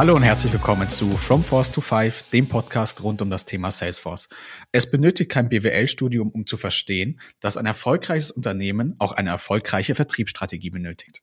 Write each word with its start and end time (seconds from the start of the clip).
Hallo 0.00 0.16
und 0.16 0.22
herzlich 0.22 0.54
willkommen 0.54 0.88
zu 0.88 1.10
From 1.10 1.42
Force 1.42 1.72
to 1.72 1.82
Five, 1.82 2.30
dem 2.30 2.46
Podcast 2.46 3.02
rund 3.02 3.20
um 3.20 3.28
das 3.28 3.44
Thema 3.44 3.70
Salesforce. 3.70 4.30
Es 4.72 4.90
benötigt 4.90 5.30
kein 5.30 5.50
BWL-Studium, 5.50 6.30
um 6.30 6.46
zu 6.46 6.56
verstehen, 6.56 7.20
dass 7.38 7.58
ein 7.58 7.66
erfolgreiches 7.66 8.30
Unternehmen 8.30 8.96
auch 8.98 9.12
eine 9.12 9.28
erfolgreiche 9.28 9.94
Vertriebsstrategie 9.94 10.70
benötigt. 10.70 11.20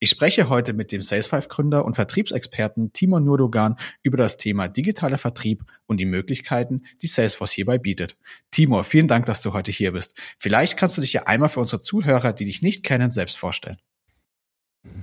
Ich 0.00 0.10
spreche 0.10 0.48
heute 0.48 0.72
mit 0.72 0.90
dem 0.90 1.00
Sales5-Gründer 1.00 1.84
und 1.84 1.94
Vertriebsexperten 1.94 2.92
Timon 2.92 3.22
Nurdogan 3.22 3.76
über 4.02 4.16
das 4.16 4.36
Thema 4.36 4.66
digitaler 4.66 5.18
Vertrieb 5.18 5.62
und 5.86 6.00
die 6.00 6.04
Möglichkeiten, 6.04 6.82
die 7.02 7.06
Salesforce 7.06 7.52
hierbei 7.52 7.78
bietet. 7.78 8.16
Timur, 8.50 8.82
vielen 8.82 9.06
Dank, 9.06 9.26
dass 9.26 9.42
du 9.42 9.52
heute 9.52 9.70
hier 9.70 9.92
bist. 9.92 10.18
Vielleicht 10.38 10.76
kannst 10.76 10.98
du 10.98 11.02
dich 11.02 11.12
ja 11.12 11.22
einmal 11.26 11.50
für 11.50 11.60
unsere 11.60 11.80
Zuhörer, 11.80 12.32
die 12.32 12.46
dich 12.46 12.62
nicht 12.62 12.82
kennen, 12.82 13.10
selbst 13.10 13.38
vorstellen. 13.38 13.76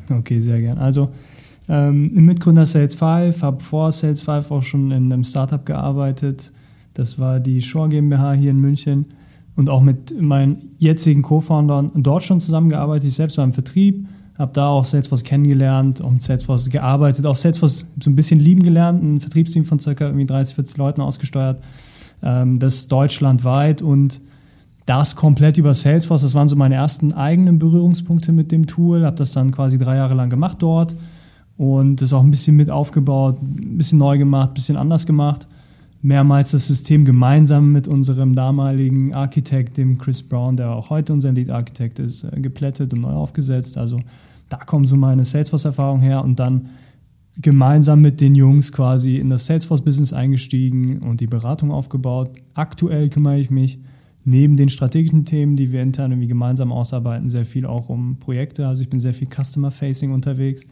Okay, 0.10 0.42
sehr 0.42 0.60
gern. 0.60 0.80
Also 0.80 1.14
ähm, 1.68 2.12
Mitgründer 2.14 2.64
Sales5, 2.64 3.42
habe 3.42 3.62
vor 3.62 3.90
Sales5 3.90 4.52
auch 4.52 4.64
schon 4.64 4.92
in 4.92 5.12
einem 5.12 5.24
Startup 5.24 5.66
gearbeitet. 5.66 6.52
Das 6.94 7.18
war 7.18 7.40
die 7.40 7.62
Shore 7.62 7.90
GmbH 7.90 8.34
hier 8.34 8.52
in 8.52 8.60
München 8.60 9.06
und 9.56 9.70
auch 9.70 9.82
mit 9.82 10.20
meinen 10.22 10.76
jetzigen 10.78 11.22
Co-Foundern 11.22 11.92
dort 11.96 12.24
schon 12.24 12.40
zusammengearbeitet. 12.40 13.08
Ich 13.08 13.16
selbst 13.16 13.38
war 13.38 13.46
im 13.46 13.54
Vertrieb, 13.54 14.08
habe 14.38 14.52
da 14.54 14.68
auch 14.68 14.86
Salesforce 14.86 15.24
kennengelernt, 15.24 16.02
auch 16.02 16.12
mit 16.12 16.22
Salesforce 16.22 16.70
gearbeitet, 16.70 17.26
auch 17.26 17.36
Salesforce 17.36 17.88
so 18.00 18.10
ein 18.10 18.16
bisschen 18.16 18.40
lieben 18.40 18.62
gelernt, 18.62 19.02
ein 19.02 19.20
Vertriebsteam 19.20 19.66
von 19.66 19.80
circa 19.80 20.06
irgendwie 20.06 20.26
30, 20.26 20.56
40 20.56 20.78
Leuten 20.78 21.02
ausgesteuert. 21.02 21.62
Ähm, 22.22 22.60
das 22.60 22.88
deutschlandweit 22.88 23.82
und 23.82 24.22
das 24.86 25.16
komplett 25.16 25.58
über 25.58 25.74
Salesforce. 25.74 26.22
Das 26.22 26.36
waren 26.36 26.48
so 26.48 26.56
meine 26.56 26.76
ersten 26.76 27.14
eigenen 27.14 27.58
Berührungspunkte 27.58 28.32
mit 28.32 28.52
dem 28.52 28.68
Tool. 28.68 29.04
Habe 29.04 29.16
das 29.16 29.32
dann 29.32 29.52
quasi 29.52 29.80
drei 29.80 29.96
Jahre 29.96 30.14
lang 30.14 30.30
gemacht 30.30 30.58
dort 30.62 30.96
und 31.58 32.02
das 32.02 32.12
auch 32.14 32.24
ein 32.24 32.32
bisschen 32.32 32.56
mit 32.56 32.70
aufgebaut, 32.70 33.38
ein 33.42 33.78
bisschen 33.78 34.00
neu 34.00 34.18
gemacht, 34.18 34.52
ein 34.52 34.54
bisschen 34.54 34.78
anders 34.78 35.06
gemacht. 35.06 35.48
Mehrmals 36.02 36.52
das 36.52 36.68
System 36.68 37.06
gemeinsam 37.06 37.72
mit 37.72 37.88
unserem 37.88 38.36
damaligen 38.36 39.14
Architekt, 39.14 39.78
dem 39.78 39.98
Chris 39.98 40.22
Brown, 40.22 40.58
der 40.58 40.72
auch 40.72 40.90
heute 40.90 41.14
unser 41.14 41.32
Lead-Architekt 41.32 42.00
ist, 42.00 42.24
äh, 42.24 42.40
geplättet 42.42 42.94
und 42.94 43.02
neu 43.02 43.14
aufgesetzt. 43.14 43.78
Also 43.78 44.02
da 44.50 44.58
kommen 44.58 44.86
so 44.86 44.98
meine 44.98 45.26
Salesforce-Erfahrungen 45.26 46.02
her 46.02 46.24
und 46.24 46.40
dann 46.40 46.70
gemeinsam 47.42 48.02
mit 48.02 48.22
den 48.22 48.36
Jungs 48.36 48.72
quasi 48.72 49.18
in 49.18 49.30
das 49.30 49.46
Salesforce-Business 49.48 50.14
eingestiegen 50.14 51.00
und 51.00 51.22
die 51.22 51.28
Beratung 51.28 51.72
aufgebaut. 51.72 52.32
Aktuell 52.54 53.10
kümmere 53.10 53.40
ich 53.40 53.50
mich 53.50 53.80
neben 54.24 54.58
den 54.58 54.70
strategischen 54.70 55.26
Themen, 55.26 55.56
die 55.56 55.72
wir 55.72 55.82
intern 55.82 56.12
irgendwie 56.12 56.28
gemeinsam 56.28 56.72
ausarbeiten, 56.72 57.30
sehr 57.30 57.46
viel 57.46 57.66
auch 57.66 57.90
um 57.90 58.18
Projekte. 58.20 58.68
Also 58.68 58.84
ich 58.84 58.90
bin 58.90 59.00
sehr 59.00 59.14
viel 59.14 59.28
Customer-Facing 59.28 60.12
unterwegs 60.12 60.66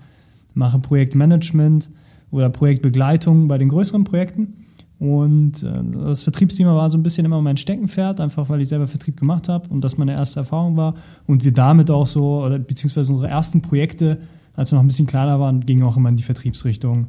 mache 0.54 0.80
Projektmanagement 0.80 1.90
oder 2.32 2.50
Projektbegleitung 2.50 3.48
bei 3.48 3.58
den 3.58 3.70
größeren 3.70 4.04
Projekten. 4.04 4.66
Und 5.00 5.64
äh, 5.64 5.82
das 6.06 6.24
Vertriebsthema 6.24 6.76
war 6.76 6.90
so 6.90 6.98
ein 6.98 7.04
bisschen 7.04 7.26
immer 7.26 7.42
mein 7.42 7.58
Steckenpferd, 7.58 8.22
einfach 8.22 8.50
weil 8.50 8.62
ich 8.62 8.70
selber 8.70 8.88
Vertrieb 8.88 9.18
gemacht 9.18 9.50
habe 9.50 9.68
und 9.70 9.82
das 9.82 9.98
meine 9.98 10.14
erste 10.14 10.40
Erfahrung 10.40 10.78
war. 10.78 10.96
Und 11.28 11.44
wir 11.44 11.52
damit 11.52 11.92
auch 11.92 12.08
so, 12.08 12.44
oder 12.44 12.58
beziehungsweise 12.58 13.12
unsere 13.12 13.30
ersten 13.30 13.62
Projekte, 13.62 14.22
als 14.56 14.72
wir 14.72 14.78
noch 14.78 14.84
ein 14.84 14.88
bisschen 14.88 15.08
kleiner 15.08 15.40
waren, 15.40 15.66
gingen 15.66 15.84
auch 15.84 15.98
immer 15.98 16.10
in 16.10 16.16
die 16.16 16.24
Vertriebsrichtung. 16.24 17.08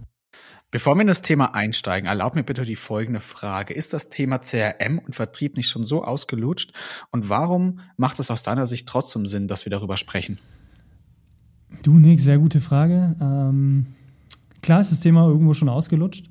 Bevor 0.73 0.97
wir 0.97 1.03
in 1.03 1.07
das 1.07 1.23
Thema 1.23 1.55
einsteigen, 1.55 2.09
erlaub 2.09 2.35
mir 2.35 2.43
bitte 2.43 2.65
die 2.65 2.75
folgende 2.75 3.21
Frage. 3.21 3.75
Ist 3.75 3.93
das 3.93 4.09
Thema 4.09 4.39
CRM 4.39 4.99
und 4.99 5.15
Vertrieb 5.15 5.57
nicht 5.57 5.69
schon 5.69 5.85
so 5.85 6.03
ausgelutscht? 6.03 6.73
Und 7.13 7.29
warum 7.29 7.79
macht 7.97 8.19
es 8.19 8.29
aus 8.29 8.43
deiner 8.43 8.67
Sicht 8.67 8.89
trotzdem 8.89 9.25
Sinn, 9.27 9.47
dass 9.47 9.67
wir 9.67 9.71
darüber 9.71 9.97
sprechen? 9.97 10.39
Du, 11.83 11.99
Nick, 11.99 12.21
sehr 12.21 12.39
gute 12.39 12.61
Frage. 12.61 13.17
Ähm, 13.21 13.87
klar 14.63 14.81
ist 14.81 14.91
das 14.91 15.01
Thema 15.01 15.27
irgendwo 15.27 15.55
schon 15.55 15.69
ausgelutscht. 15.69 16.31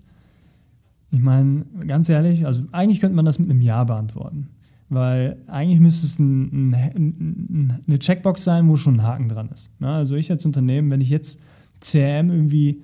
Ich 1.11 1.19
meine, 1.19 1.65
ganz 1.87 2.09
ehrlich, 2.09 2.45
also 2.45 2.63
eigentlich 2.71 2.99
könnte 2.99 3.15
man 3.15 3.25
das 3.25 3.37
mit 3.37 3.49
einem 3.49 3.61
Ja 3.61 3.83
beantworten. 3.83 4.49
Weil 4.89 5.37
eigentlich 5.47 5.79
müsste 5.79 6.05
es 6.05 6.19
ein, 6.19 6.71
ein, 6.71 6.73
ein, 6.73 7.83
eine 7.87 7.99
Checkbox 7.99 8.43
sein, 8.43 8.67
wo 8.67 8.77
schon 8.77 8.95
ein 8.95 9.03
Haken 9.03 9.29
dran 9.29 9.49
ist. 9.49 9.71
Ja, 9.79 9.97
also 9.97 10.15
ich 10.15 10.29
als 10.31 10.45
Unternehmen, 10.45 10.91
wenn 10.91 11.01
ich 11.01 11.09
jetzt 11.09 11.39
CRM 11.81 12.29
irgendwie 12.29 12.81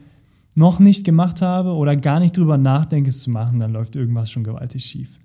noch 0.56 0.80
nicht 0.80 1.06
gemacht 1.06 1.42
habe 1.42 1.74
oder 1.74 1.96
gar 1.96 2.20
nicht 2.20 2.36
drüber 2.36 2.58
nachdenke, 2.58 3.10
es 3.10 3.24
zu 3.24 3.30
machen, 3.32 3.60
dann 3.60 3.74
läuft 3.74 3.96
irgendwas 3.96 4.32
schon 4.32 4.44
gewaltig 4.44 4.86
schief. 4.86 5.20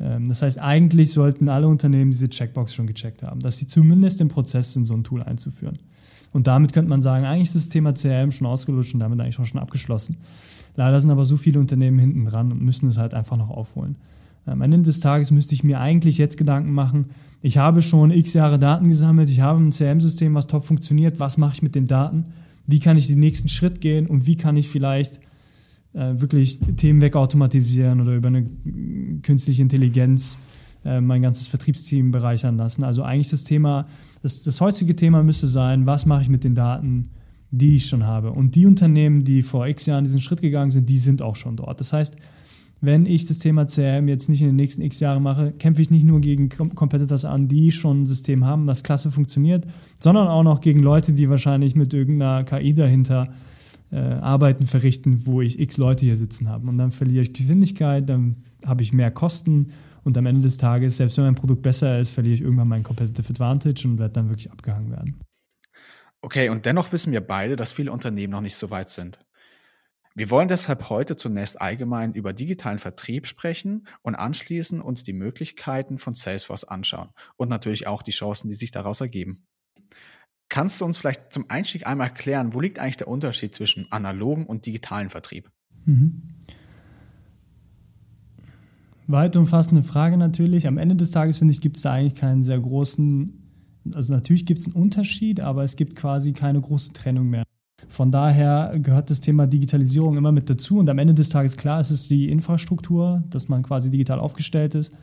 Ähm, 0.00 0.28
das 0.28 0.42
heißt, 0.42 0.58
eigentlich 0.58 1.12
sollten 1.12 1.48
alle 1.48 1.68
Unternehmen 1.68 2.10
diese 2.10 2.28
Checkbox 2.28 2.74
schon 2.74 2.86
gecheckt 2.86 3.22
haben, 3.22 3.40
dass 3.40 3.58
sie 3.58 3.66
zumindest 3.66 4.20
im 4.20 4.28
Prozess 4.28 4.72
sind, 4.72 4.84
so 4.84 4.94
ein 4.94 5.04
Tool 5.04 5.22
einzuführen. 5.22 5.78
Und 6.34 6.48
damit 6.48 6.72
könnte 6.72 6.90
man 6.90 7.00
sagen, 7.00 7.24
eigentlich 7.24 7.48
ist 7.48 7.54
das 7.54 7.68
Thema 7.68 7.94
CRM 7.94 8.32
schon 8.32 8.48
ausgelutscht 8.48 8.92
und 8.92 9.00
damit 9.00 9.20
eigentlich 9.20 9.38
auch 9.38 9.46
schon 9.46 9.60
abgeschlossen. 9.60 10.16
Leider 10.74 11.00
sind 11.00 11.12
aber 11.12 11.24
so 11.24 11.36
viele 11.36 11.60
Unternehmen 11.60 12.00
hinten 12.00 12.24
dran 12.24 12.50
und 12.50 12.60
müssen 12.60 12.88
es 12.88 12.98
halt 12.98 13.14
einfach 13.14 13.36
noch 13.36 13.50
aufholen. 13.50 13.94
Am 14.44 14.60
Ende 14.60 14.82
des 14.82 14.98
Tages 14.98 15.30
müsste 15.30 15.54
ich 15.54 15.62
mir 15.62 15.80
eigentlich 15.80 16.18
jetzt 16.18 16.36
Gedanken 16.36 16.72
machen, 16.72 17.06
ich 17.40 17.56
habe 17.56 17.82
schon 17.82 18.10
x 18.10 18.32
Jahre 18.32 18.58
Daten 18.58 18.88
gesammelt, 18.88 19.30
ich 19.30 19.40
habe 19.40 19.62
ein 19.62 19.70
CRM-System, 19.70 20.34
was 20.34 20.48
top 20.48 20.64
funktioniert, 20.64 21.20
was 21.20 21.38
mache 21.38 21.54
ich 21.54 21.62
mit 21.62 21.74
den 21.76 21.86
Daten, 21.86 22.24
wie 22.66 22.80
kann 22.80 22.96
ich 22.96 23.06
den 23.06 23.20
nächsten 23.20 23.48
Schritt 23.48 23.80
gehen 23.80 24.06
und 24.06 24.26
wie 24.26 24.36
kann 24.36 24.56
ich 24.56 24.68
vielleicht 24.68 25.20
äh, 25.92 26.20
wirklich 26.20 26.58
Themen 26.76 27.00
wegautomatisieren 27.00 28.00
oder 28.00 28.16
über 28.16 28.28
eine 28.28 28.46
künstliche 29.22 29.62
Intelligenz 29.62 30.38
äh, 30.84 31.00
mein 31.00 31.22
ganzes 31.22 31.46
Vertriebsteam 31.46 32.10
bereichern 32.10 32.56
lassen. 32.56 32.84
Also 32.84 33.02
eigentlich 33.02 33.30
das 33.30 33.44
Thema 33.44 33.86
das, 34.24 34.42
das 34.42 34.62
heutige 34.62 34.96
Thema 34.96 35.22
müsste 35.22 35.46
sein, 35.46 35.84
was 35.84 36.06
mache 36.06 36.22
ich 36.22 36.28
mit 36.30 36.44
den 36.44 36.54
Daten, 36.54 37.10
die 37.50 37.76
ich 37.76 37.86
schon 37.86 38.06
habe. 38.06 38.32
Und 38.32 38.54
die 38.54 38.64
Unternehmen, 38.64 39.22
die 39.22 39.42
vor 39.42 39.66
x 39.66 39.84
Jahren 39.84 40.02
diesen 40.02 40.22
Schritt 40.22 40.40
gegangen 40.40 40.70
sind, 40.70 40.88
die 40.88 40.96
sind 40.96 41.20
auch 41.20 41.36
schon 41.36 41.58
dort. 41.58 41.78
Das 41.78 41.92
heißt, 41.92 42.16
wenn 42.80 43.04
ich 43.04 43.26
das 43.26 43.38
Thema 43.38 43.66
CRM 43.66 44.08
jetzt 44.08 44.30
nicht 44.30 44.40
in 44.40 44.46
den 44.46 44.56
nächsten 44.56 44.80
x 44.80 44.98
Jahren 45.00 45.22
mache, 45.22 45.52
kämpfe 45.52 45.82
ich 45.82 45.90
nicht 45.90 46.06
nur 46.06 46.22
gegen 46.22 46.48
Competitors 46.48 47.26
an, 47.26 47.48
die 47.48 47.70
schon 47.70 48.02
ein 48.02 48.06
System 48.06 48.46
haben, 48.46 48.66
das 48.66 48.82
klasse 48.82 49.10
funktioniert, 49.10 49.66
sondern 50.00 50.26
auch 50.26 50.42
noch 50.42 50.62
gegen 50.62 50.80
Leute, 50.80 51.12
die 51.12 51.28
wahrscheinlich 51.28 51.74
mit 51.74 51.92
irgendeiner 51.92 52.44
KI 52.44 52.72
dahinter 52.72 53.28
äh, 53.92 53.98
Arbeiten 53.98 54.64
verrichten, 54.64 55.26
wo 55.26 55.42
ich 55.42 55.60
x 55.60 55.76
Leute 55.76 56.06
hier 56.06 56.16
sitzen 56.16 56.48
habe. 56.48 56.66
Und 56.66 56.78
dann 56.78 56.92
verliere 56.92 57.24
ich 57.24 57.34
Geschwindigkeit, 57.34 58.08
dann 58.08 58.36
habe 58.64 58.82
ich 58.82 58.94
mehr 58.94 59.10
Kosten 59.10 59.66
und 60.04 60.16
am 60.18 60.26
Ende 60.26 60.42
des 60.42 60.58
Tages, 60.58 60.98
selbst 60.98 61.16
wenn 61.16 61.24
mein 61.24 61.34
Produkt 61.34 61.62
besser 61.62 61.98
ist, 61.98 62.10
verliere 62.10 62.34
ich 62.34 62.40
irgendwann 62.42 62.68
meinen 62.68 62.84
Competitive 62.84 63.30
Advantage 63.30 63.88
und 63.88 63.98
werde 63.98 64.12
dann 64.12 64.28
wirklich 64.28 64.50
abgehangen 64.50 64.90
werden. 64.90 65.20
Okay, 66.20 66.48
und 66.50 66.66
dennoch 66.66 66.92
wissen 66.92 67.12
wir 67.12 67.20
beide, 67.20 67.56
dass 67.56 67.72
viele 67.72 67.92
Unternehmen 67.92 68.30
noch 68.30 68.40
nicht 68.40 68.56
so 68.56 68.70
weit 68.70 68.90
sind. 68.90 69.18
Wir 70.14 70.30
wollen 70.30 70.46
deshalb 70.46 70.90
heute 70.90 71.16
zunächst 71.16 71.60
allgemein 71.60 72.14
über 72.14 72.32
digitalen 72.32 72.78
Vertrieb 72.78 73.26
sprechen 73.26 73.88
und 74.02 74.14
anschließend 74.14 74.82
uns 74.82 75.02
die 75.02 75.12
Möglichkeiten 75.12 75.98
von 75.98 76.14
Salesforce 76.14 76.64
anschauen 76.64 77.10
und 77.36 77.48
natürlich 77.48 77.88
auch 77.88 78.02
die 78.02 78.12
Chancen, 78.12 78.48
die 78.48 78.54
sich 78.54 78.70
daraus 78.70 79.00
ergeben. 79.00 79.46
Kannst 80.48 80.80
du 80.80 80.84
uns 80.84 80.98
vielleicht 80.98 81.32
zum 81.32 81.50
Einstieg 81.50 81.86
einmal 81.86 82.08
erklären, 82.08 82.54
wo 82.54 82.60
liegt 82.60 82.78
eigentlich 82.78 82.98
der 82.98 83.08
Unterschied 83.08 83.54
zwischen 83.54 83.90
analogen 83.90 84.46
und 84.46 84.66
digitalen 84.66 85.10
Vertrieb? 85.10 85.50
Mhm 85.84 86.33
weit 89.06 89.36
umfassende 89.36 89.82
Frage 89.82 90.16
natürlich. 90.16 90.66
Am 90.66 90.78
Ende 90.78 90.96
des 90.96 91.10
Tages, 91.10 91.38
finde 91.38 91.52
ich, 91.52 91.60
gibt 91.60 91.76
es 91.76 91.82
da 91.82 91.92
eigentlich 91.92 92.14
keinen 92.14 92.42
sehr 92.42 92.58
großen, 92.58 93.32
also 93.94 94.14
natürlich 94.14 94.46
gibt 94.46 94.60
es 94.60 94.66
einen 94.66 94.76
Unterschied, 94.76 95.40
aber 95.40 95.64
es 95.64 95.76
gibt 95.76 95.96
quasi 95.96 96.32
keine 96.32 96.60
große 96.60 96.92
Trennung 96.92 97.28
mehr. 97.28 97.44
Von 97.88 98.10
daher 98.10 98.78
gehört 98.78 99.10
das 99.10 99.20
Thema 99.20 99.46
Digitalisierung 99.46 100.16
immer 100.16 100.32
mit 100.32 100.48
dazu 100.48 100.78
und 100.78 100.88
am 100.88 100.98
Ende 100.98 101.14
des 101.14 101.28
Tages, 101.28 101.56
klar, 101.56 101.80
ist 101.80 101.90
es 101.90 102.08
die 102.08 102.28
Infrastruktur, 102.28 103.22
dass 103.30 103.48
man 103.48 103.62
quasi 103.62 103.90
digital 103.90 104.18
aufgestellt 104.20 104.74
ist, 104.74 104.94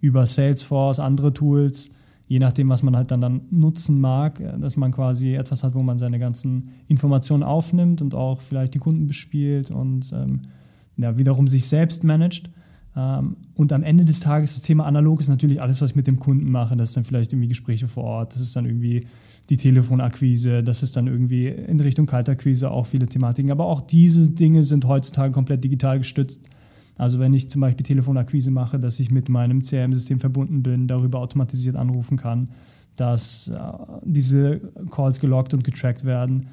über 0.00 0.26
Salesforce, 0.26 0.98
andere 1.00 1.34
Tools, 1.34 1.90
je 2.26 2.38
nachdem, 2.38 2.68
was 2.68 2.82
man 2.82 2.96
halt 2.96 3.10
dann, 3.10 3.20
dann 3.20 3.42
nutzen 3.50 4.00
mag, 4.00 4.40
dass 4.60 4.76
man 4.76 4.92
quasi 4.92 5.34
etwas 5.34 5.64
hat, 5.64 5.74
wo 5.74 5.82
man 5.82 5.98
seine 5.98 6.18
ganzen 6.18 6.70
Informationen 6.86 7.42
aufnimmt 7.42 8.00
und 8.00 8.14
auch 8.14 8.40
vielleicht 8.40 8.74
die 8.74 8.78
Kunden 8.78 9.06
bespielt 9.06 9.70
und 9.70 10.12
ähm, 10.12 10.42
ja, 10.96 11.18
wiederum 11.18 11.48
sich 11.48 11.66
selbst 11.66 12.04
managt. 12.04 12.50
Ähm, 13.00 13.36
und 13.54 13.72
am 13.72 13.82
Ende 13.82 14.04
des 14.04 14.20
Tages, 14.20 14.54
das 14.54 14.62
Thema 14.62 14.84
analog 14.86 15.20
ist 15.20 15.28
natürlich 15.28 15.62
alles, 15.62 15.80
was 15.80 15.90
ich 15.90 15.96
mit 15.96 16.06
dem 16.06 16.18
Kunden 16.18 16.50
mache. 16.50 16.76
Das 16.76 16.90
ist 16.90 16.96
dann 16.96 17.04
vielleicht 17.04 17.32
irgendwie 17.32 17.48
Gespräche 17.48 17.88
vor 17.88 18.04
Ort, 18.04 18.34
das 18.34 18.40
ist 18.40 18.56
dann 18.56 18.66
irgendwie 18.66 19.06
die 19.48 19.56
Telefonakquise, 19.56 20.62
das 20.62 20.82
ist 20.82 20.96
dann 20.96 21.06
irgendwie 21.06 21.48
in 21.48 21.80
Richtung 21.80 22.06
Kaltakquise 22.06 22.70
auch 22.70 22.86
viele 22.86 23.06
Thematiken. 23.06 23.50
Aber 23.50 23.66
auch 23.66 23.80
diese 23.80 24.30
Dinge 24.30 24.64
sind 24.64 24.84
heutzutage 24.86 25.32
komplett 25.32 25.64
digital 25.64 25.98
gestützt. 25.98 26.48
Also 26.98 27.18
wenn 27.18 27.32
ich 27.32 27.48
zum 27.48 27.62
Beispiel 27.62 27.84
Telefonakquise 27.84 28.50
mache, 28.50 28.78
dass 28.78 29.00
ich 29.00 29.10
mit 29.10 29.28
meinem 29.28 29.62
CRM-System 29.62 30.20
verbunden 30.20 30.62
bin, 30.62 30.86
darüber 30.86 31.18
automatisiert 31.20 31.76
anrufen 31.76 32.16
kann, 32.16 32.50
dass 32.96 33.48
äh, 33.48 33.58
diese 34.04 34.60
Calls 34.90 35.18
geloggt 35.18 35.54
und 35.54 35.64
getrackt 35.64 36.04
werden. 36.04 36.48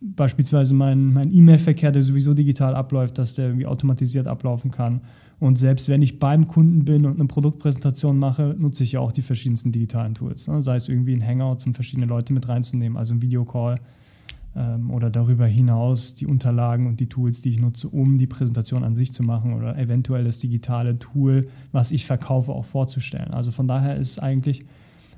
Beispielsweise 0.00 0.74
mein, 0.74 1.14
mein 1.14 1.32
E-Mail-Verkehr, 1.32 1.90
der 1.90 2.04
sowieso 2.04 2.34
digital 2.34 2.74
abläuft, 2.74 3.16
dass 3.16 3.34
der 3.34 3.46
irgendwie 3.46 3.66
automatisiert 3.66 4.26
ablaufen 4.26 4.70
kann. 4.70 5.00
Und 5.38 5.58
selbst 5.58 5.88
wenn 5.88 6.00
ich 6.00 6.18
beim 6.18 6.46
Kunden 6.48 6.84
bin 6.84 7.04
und 7.04 7.18
eine 7.18 7.26
Produktpräsentation 7.26 8.18
mache, 8.18 8.54
nutze 8.58 8.84
ich 8.84 8.92
ja 8.92 9.00
auch 9.00 9.12
die 9.12 9.22
verschiedensten 9.22 9.70
digitalen 9.70 10.14
Tools. 10.14 10.48
Ne? 10.48 10.62
Sei 10.62 10.76
es 10.76 10.88
irgendwie 10.88 11.14
ein 11.14 11.26
Hangout, 11.26 11.58
um 11.66 11.74
verschiedene 11.74 12.06
Leute 12.06 12.32
mit 12.32 12.48
reinzunehmen, 12.48 12.96
also 12.96 13.14
ein 13.14 13.22
Videocall. 13.22 13.80
ähm, 14.56 14.90
oder 14.90 15.10
darüber 15.10 15.46
hinaus 15.46 16.14
die 16.14 16.26
Unterlagen 16.26 16.86
und 16.86 16.98
die 16.98 17.08
Tools, 17.08 17.42
die 17.42 17.50
ich 17.50 17.60
nutze, 17.60 17.88
um 17.88 18.16
die 18.16 18.26
Präsentation 18.26 18.82
an 18.82 18.94
sich 18.94 19.12
zu 19.12 19.22
machen 19.22 19.52
oder 19.52 19.78
eventuell 19.78 20.24
das 20.24 20.38
digitale 20.38 20.98
Tool, 20.98 21.48
was 21.72 21.92
ich 21.92 22.06
verkaufe, 22.06 22.52
auch 22.52 22.64
vorzustellen. 22.64 23.32
Also 23.32 23.52
von 23.52 23.68
daher 23.68 23.96
ist 23.96 24.18
eigentlich, 24.18 24.64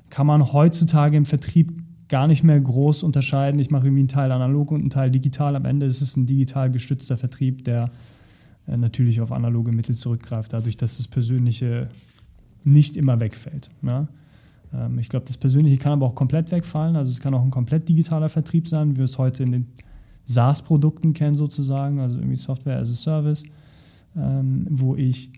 kann 0.09 0.27
man 0.27 0.51
heutzutage 0.51 1.15
im 1.15 1.25
Vertrieb 1.25 1.71
gar 2.09 2.27
nicht 2.27 2.43
mehr 2.43 2.59
groß 2.59 3.03
unterscheiden. 3.03 3.59
Ich 3.59 3.69
mache 3.69 3.85
irgendwie 3.85 4.01
einen 4.01 4.09
Teil 4.09 4.31
analog 4.31 4.71
und 4.71 4.81
einen 4.81 4.89
Teil 4.89 5.11
digital. 5.11 5.55
Am 5.55 5.65
Ende 5.65 5.85
ist 5.85 6.01
es 6.01 6.17
ein 6.17 6.25
digital 6.25 6.69
gestützter 6.69 7.17
Vertrieb, 7.17 7.63
der 7.63 7.91
natürlich 8.77 9.21
auf 9.21 9.31
analoge 9.31 9.71
Mittel 9.71 9.95
zurückgreift, 9.95 10.53
dadurch, 10.53 10.77
dass 10.77 10.97
das 10.97 11.07
Persönliche 11.07 11.89
nicht 12.63 12.97
immer 12.97 13.19
wegfällt. 13.19 13.69
Ja? 13.81 14.07
Ähm, 14.73 14.99
ich 14.99 15.09
glaube, 15.09 15.25
das 15.25 15.37
Persönliche 15.37 15.77
kann 15.77 15.93
aber 15.93 16.05
auch 16.05 16.15
komplett 16.15 16.51
wegfallen. 16.51 16.95
Also 16.95 17.11
es 17.11 17.19
kann 17.19 17.33
auch 17.33 17.43
ein 17.43 17.51
komplett 17.51 17.87
digitaler 17.87 18.29
Vertrieb 18.29 18.67
sein, 18.67 18.91
wie 18.91 18.97
wir 18.97 19.05
es 19.05 19.17
heute 19.17 19.43
in 19.43 19.51
den 19.51 19.67
SaaS-Produkten 20.25 21.13
kennen 21.13 21.35
sozusagen, 21.35 21.99
also 21.99 22.17
irgendwie 22.17 22.35
Software 22.35 22.77
as 22.77 22.91
a 22.91 22.93
Service, 22.93 23.43
ähm, 24.15 24.67
wo 24.69 24.95
ich 24.95 25.31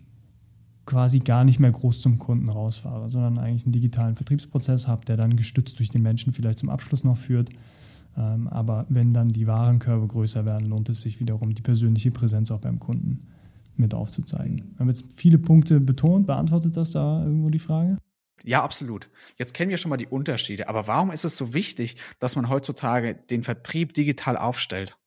quasi 0.85 1.19
gar 1.19 1.45
nicht 1.45 1.59
mehr 1.59 1.71
groß 1.71 2.01
zum 2.01 2.19
Kunden 2.19 2.49
rausfahre, 2.49 3.09
sondern 3.09 3.37
eigentlich 3.37 3.63
einen 3.63 3.71
digitalen 3.71 4.15
Vertriebsprozess 4.15 4.87
habe, 4.87 5.05
der 5.05 5.15
dann 5.15 5.37
gestützt 5.37 5.79
durch 5.79 5.89
den 5.89 6.01
Menschen 6.01 6.33
vielleicht 6.33 6.59
zum 6.59 6.69
Abschluss 6.69 7.03
noch 7.03 7.17
führt. 7.17 7.49
Ähm, 8.17 8.47
aber 8.47 8.85
wenn 8.89 9.11
dann 9.11 9.29
die 9.29 9.47
Warenkörbe 9.47 10.07
größer 10.07 10.45
werden, 10.45 10.69
lohnt 10.69 10.89
es 10.89 11.01
sich 11.01 11.19
wiederum, 11.19 11.53
die 11.53 11.61
persönliche 11.61 12.11
Präsenz 12.11 12.51
auch 12.51 12.59
beim 12.59 12.79
Kunden 12.79 13.19
mit 13.77 13.93
aufzuzeigen. 13.93 14.57
Wir 14.73 14.79
haben 14.79 14.87
jetzt 14.89 15.05
viele 15.15 15.37
Punkte 15.37 15.79
betont. 15.79 16.27
Beantwortet 16.27 16.77
das 16.77 16.91
da 16.91 17.23
irgendwo 17.23 17.49
die 17.49 17.59
Frage? 17.59 17.97
Ja, 18.43 18.63
absolut. 18.63 19.09
Jetzt 19.37 19.53
kennen 19.53 19.69
wir 19.69 19.77
schon 19.77 19.89
mal 19.89 19.97
die 19.97 20.07
Unterschiede. 20.07 20.67
Aber 20.67 20.87
warum 20.87 21.11
ist 21.11 21.25
es 21.25 21.37
so 21.37 21.53
wichtig, 21.53 21.95
dass 22.19 22.35
man 22.35 22.49
heutzutage 22.49 23.15
den 23.29 23.43
Vertrieb 23.43 23.93
digital 23.93 24.37
aufstellt? 24.37 24.97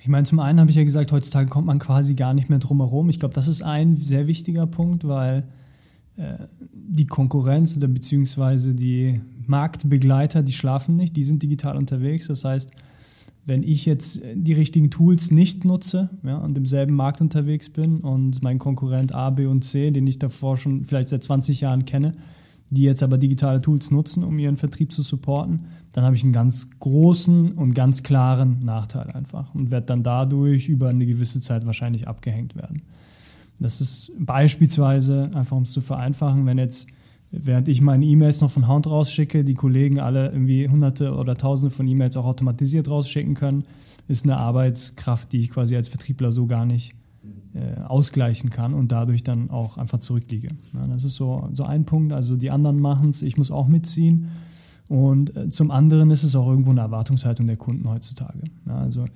Ich 0.00 0.08
meine, 0.08 0.24
zum 0.24 0.40
einen 0.40 0.58
habe 0.58 0.70
ich 0.70 0.76
ja 0.76 0.82
gesagt, 0.82 1.12
heutzutage 1.12 1.48
kommt 1.48 1.66
man 1.66 1.78
quasi 1.78 2.14
gar 2.14 2.34
nicht 2.34 2.50
mehr 2.50 2.58
drum 2.58 2.80
herum. 2.80 3.08
Ich 3.08 3.20
glaube, 3.20 3.34
das 3.34 3.46
ist 3.46 3.62
ein 3.62 3.96
sehr 3.96 4.26
wichtiger 4.26 4.66
Punkt, 4.66 5.06
weil 5.06 5.48
die 6.16 7.06
Konkurrenz 7.06 7.76
oder 7.76 7.88
beziehungsweise 7.88 8.74
die 8.74 9.20
Marktbegleiter, 9.46 10.42
die 10.42 10.52
schlafen 10.52 10.96
nicht, 10.96 11.16
die 11.16 11.24
sind 11.24 11.42
digital 11.42 11.76
unterwegs. 11.76 12.28
Das 12.28 12.44
heißt, 12.44 12.70
wenn 13.44 13.62
ich 13.62 13.86
jetzt 13.86 14.20
die 14.34 14.52
richtigen 14.52 14.90
Tools 14.90 15.30
nicht 15.30 15.64
nutze 15.64 16.10
ja, 16.22 16.36
und 16.36 16.56
im 16.56 16.66
selben 16.66 16.94
Markt 16.94 17.20
unterwegs 17.20 17.70
bin 17.70 18.00
und 18.00 18.42
mein 18.42 18.58
Konkurrent 18.58 19.14
A, 19.14 19.30
B 19.30 19.46
und 19.46 19.62
C, 19.64 19.90
den 19.90 20.06
ich 20.06 20.18
davor 20.18 20.56
schon 20.56 20.84
vielleicht 20.84 21.08
seit 21.08 21.22
20 21.24 21.60
Jahren 21.60 21.84
kenne, 21.84 22.14
die 22.70 22.82
jetzt 22.82 23.02
aber 23.02 23.18
digitale 23.18 23.60
Tools 23.60 23.90
nutzen, 23.90 24.22
um 24.22 24.38
ihren 24.38 24.56
Vertrieb 24.56 24.92
zu 24.92 25.02
supporten, 25.02 25.66
dann 25.92 26.04
habe 26.04 26.16
ich 26.16 26.22
einen 26.22 26.32
ganz 26.32 26.70
großen 26.78 27.52
und 27.52 27.74
ganz 27.74 28.02
klaren 28.02 28.60
Nachteil 28.60 29.10
einfach 29.10 29.54
und 29.54 29.70
werde 29.70 29.86
dann 29.86 30.02
dadurch 30.02 30.68
über 30.68 30.88
eine 30.88 31.04
gewisse 31.04 31.40
Zeit 31.40 31.66
wahrscheinlich 31.66 32.08
abgehängt 32.08 32.54
werden. 32.54 32.82
Das 33.62 33.80
ist 33.80 34.12
beispielsweise, 34.18 35.30
einfach 35.34 35.56
um 35.56 35.62
es 35.62 35.72
zu 35.72 35.80
vereinfachen, 35.80 36.46
wenn 36.46 36.58
jetzt 36.58 36.88
während 37.32 37.66
ich 37.68 37.80
meine 37.80 38.04
E-Mails 38.04 38.40
noch 38.42 38.50
von 38.50 38.68
Hand 38.68 38.86
rausschicke, 38.86 39.42
die 39.42 39.54
Kollegen 39.54 39.98
alle 39.98 40.30
irgendwie 40.30 40.68
hunderte 40.68 41.14
oder 41.14 41.36
tausende 41.36 41.74
von 41.74 41.86
E-Mails 41.86 42.16
auch 42.16 42.26
automatisiert 42.26 42.88
rausschicken 42.88 43.34
können, 43.34 43.64
ist 44.06 44.24
eine 44.24 44.36
Arbeitskraft, 44.36 45.32
die 45.32 45.38
ich 45.38 45.50
quasi 45.50 45.74
als 45.74 45.88
Vertriebler 45.88 46.30
so 46.30 46.46
gar 46.46 46.66
nicht 46.66 46.94
äh, 47.54 47.80
ausgleichen 47.82 48.50
kann 48.50 48.74
und 48.74 48.92
dadurch 48.92 49.22
dann 49.22 49.50
auch 49.50 49.78
einfach 49.78 49.98
zurückliege. 49.98 50.48
Ja, 50.74 50.86
das 50.86 51.04
ist 51.04 51.14
so, 51.14 51.48
so 51.52 51.64
ein 51.64 51.84
Punkt. 51.84 52.12
Also 52.12 52.36
die 52.36 52.50
anderen 52.50 52.80
machen 52.80 53.08
es, 53.08 53.22
ich 53.22 53.36
muss 53.36 53.50
auch 53.50 53.68
mitziehen. 53.68 54.28
Und 54.88 55.34
äh, 55.36 55.48
zum 55.48 55.70
anderen 55.70 56.10
ist 56.10 56.24
es 56.24 56.36
auch 56.36 56.48
irgendwo 56.48 56.70
eine 56.70 56.80
Erwartungshaltung 56.80 57.46
der 57.46 57.56
Kunden 57.56 57.88
heutzutage. 57.88 58.42
Ja, 58.66 58.76
also 58.76 59.06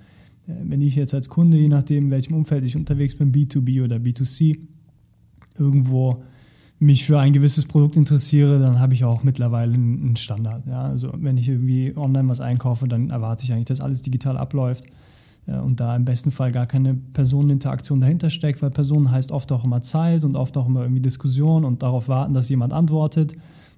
wenn 0.46 0.80
ich 0.80 0.94
jetzt 0.94 1.14
als 1.14 1.28
Kunde, 1.28 1.56
je 1.56 1.68
nachdem, 1.68 2.06
in 2.06 2.10
welchem 2.10 2.34
Umfeld 2.34 2.64
ich 2.64 2.76
unterwegs 2.76 3.16
bin, 3.16 3.32
B2B 3.32 3.84
oder 3.84 3.96
B2C, 3.96 4.58
irgendwo 5.58 6.22
mich 6.78 7.04
für 7.04 7.18
ein 7.18 7.32
gewisses 7.32 7.64
Produkt 7.64 7.96
interessiere, 7.96 8.58
dann 8.58 8.78
habe 8.78 8.94
ich 8.94 9.04
auch 9.04 9.22
mittlerweile 9.22 9.74
einen 9.74 10.16
Standard. 10.16 10.66
Ja? 10.66 10.82
Also 10.82 11.12
wenn 11.16 11.38
ich 11.38 11.48
irgendwie 11.48 11.96
online 11.96 12.28
was 12.28 12.40
einkaufe, 12.40 12.86
dann 12.86 13.10
erwarte 13.10 13.44
ich 13.44 13.52
eigentlich, 13.52 13.66
dass 13.66 13.80
alles 13.80 14.02
digital 14.02 14.36
abläuft 14.36 14.84
ja, 15.46 15.60
und 15.60 15.80
da 15.80 15.96
im 15.96 16.04
besten 16.04 16.30
Fall 16.30 16.52
gar 16.52 16.66
keine 16.66 16.94
Personeninteraktion 16.94 18.00
dahinter 18.00 18.30
steckt, 18.30 18.60
weil 18.62 18.70
Personen 18.70 19.10
heißt 19.10 19.32
oft 19.32 19.50
auch 19.52 19.64
immer 19.64 19.80
Zeit 19.80 20.22
und 20.24 20.36
oft 20.36 20.56
auch 20.56 20.66
immer 20.66 20.82
irgendwie 20.82 21.00
Diskussion 21.00 21.64
und 21.64 21.82
darauf 21.82 22.08
warten, 22.08 22.34
dass 22.34 22.48
jemand 22.48 22.72
antwortet. 22.72 23.34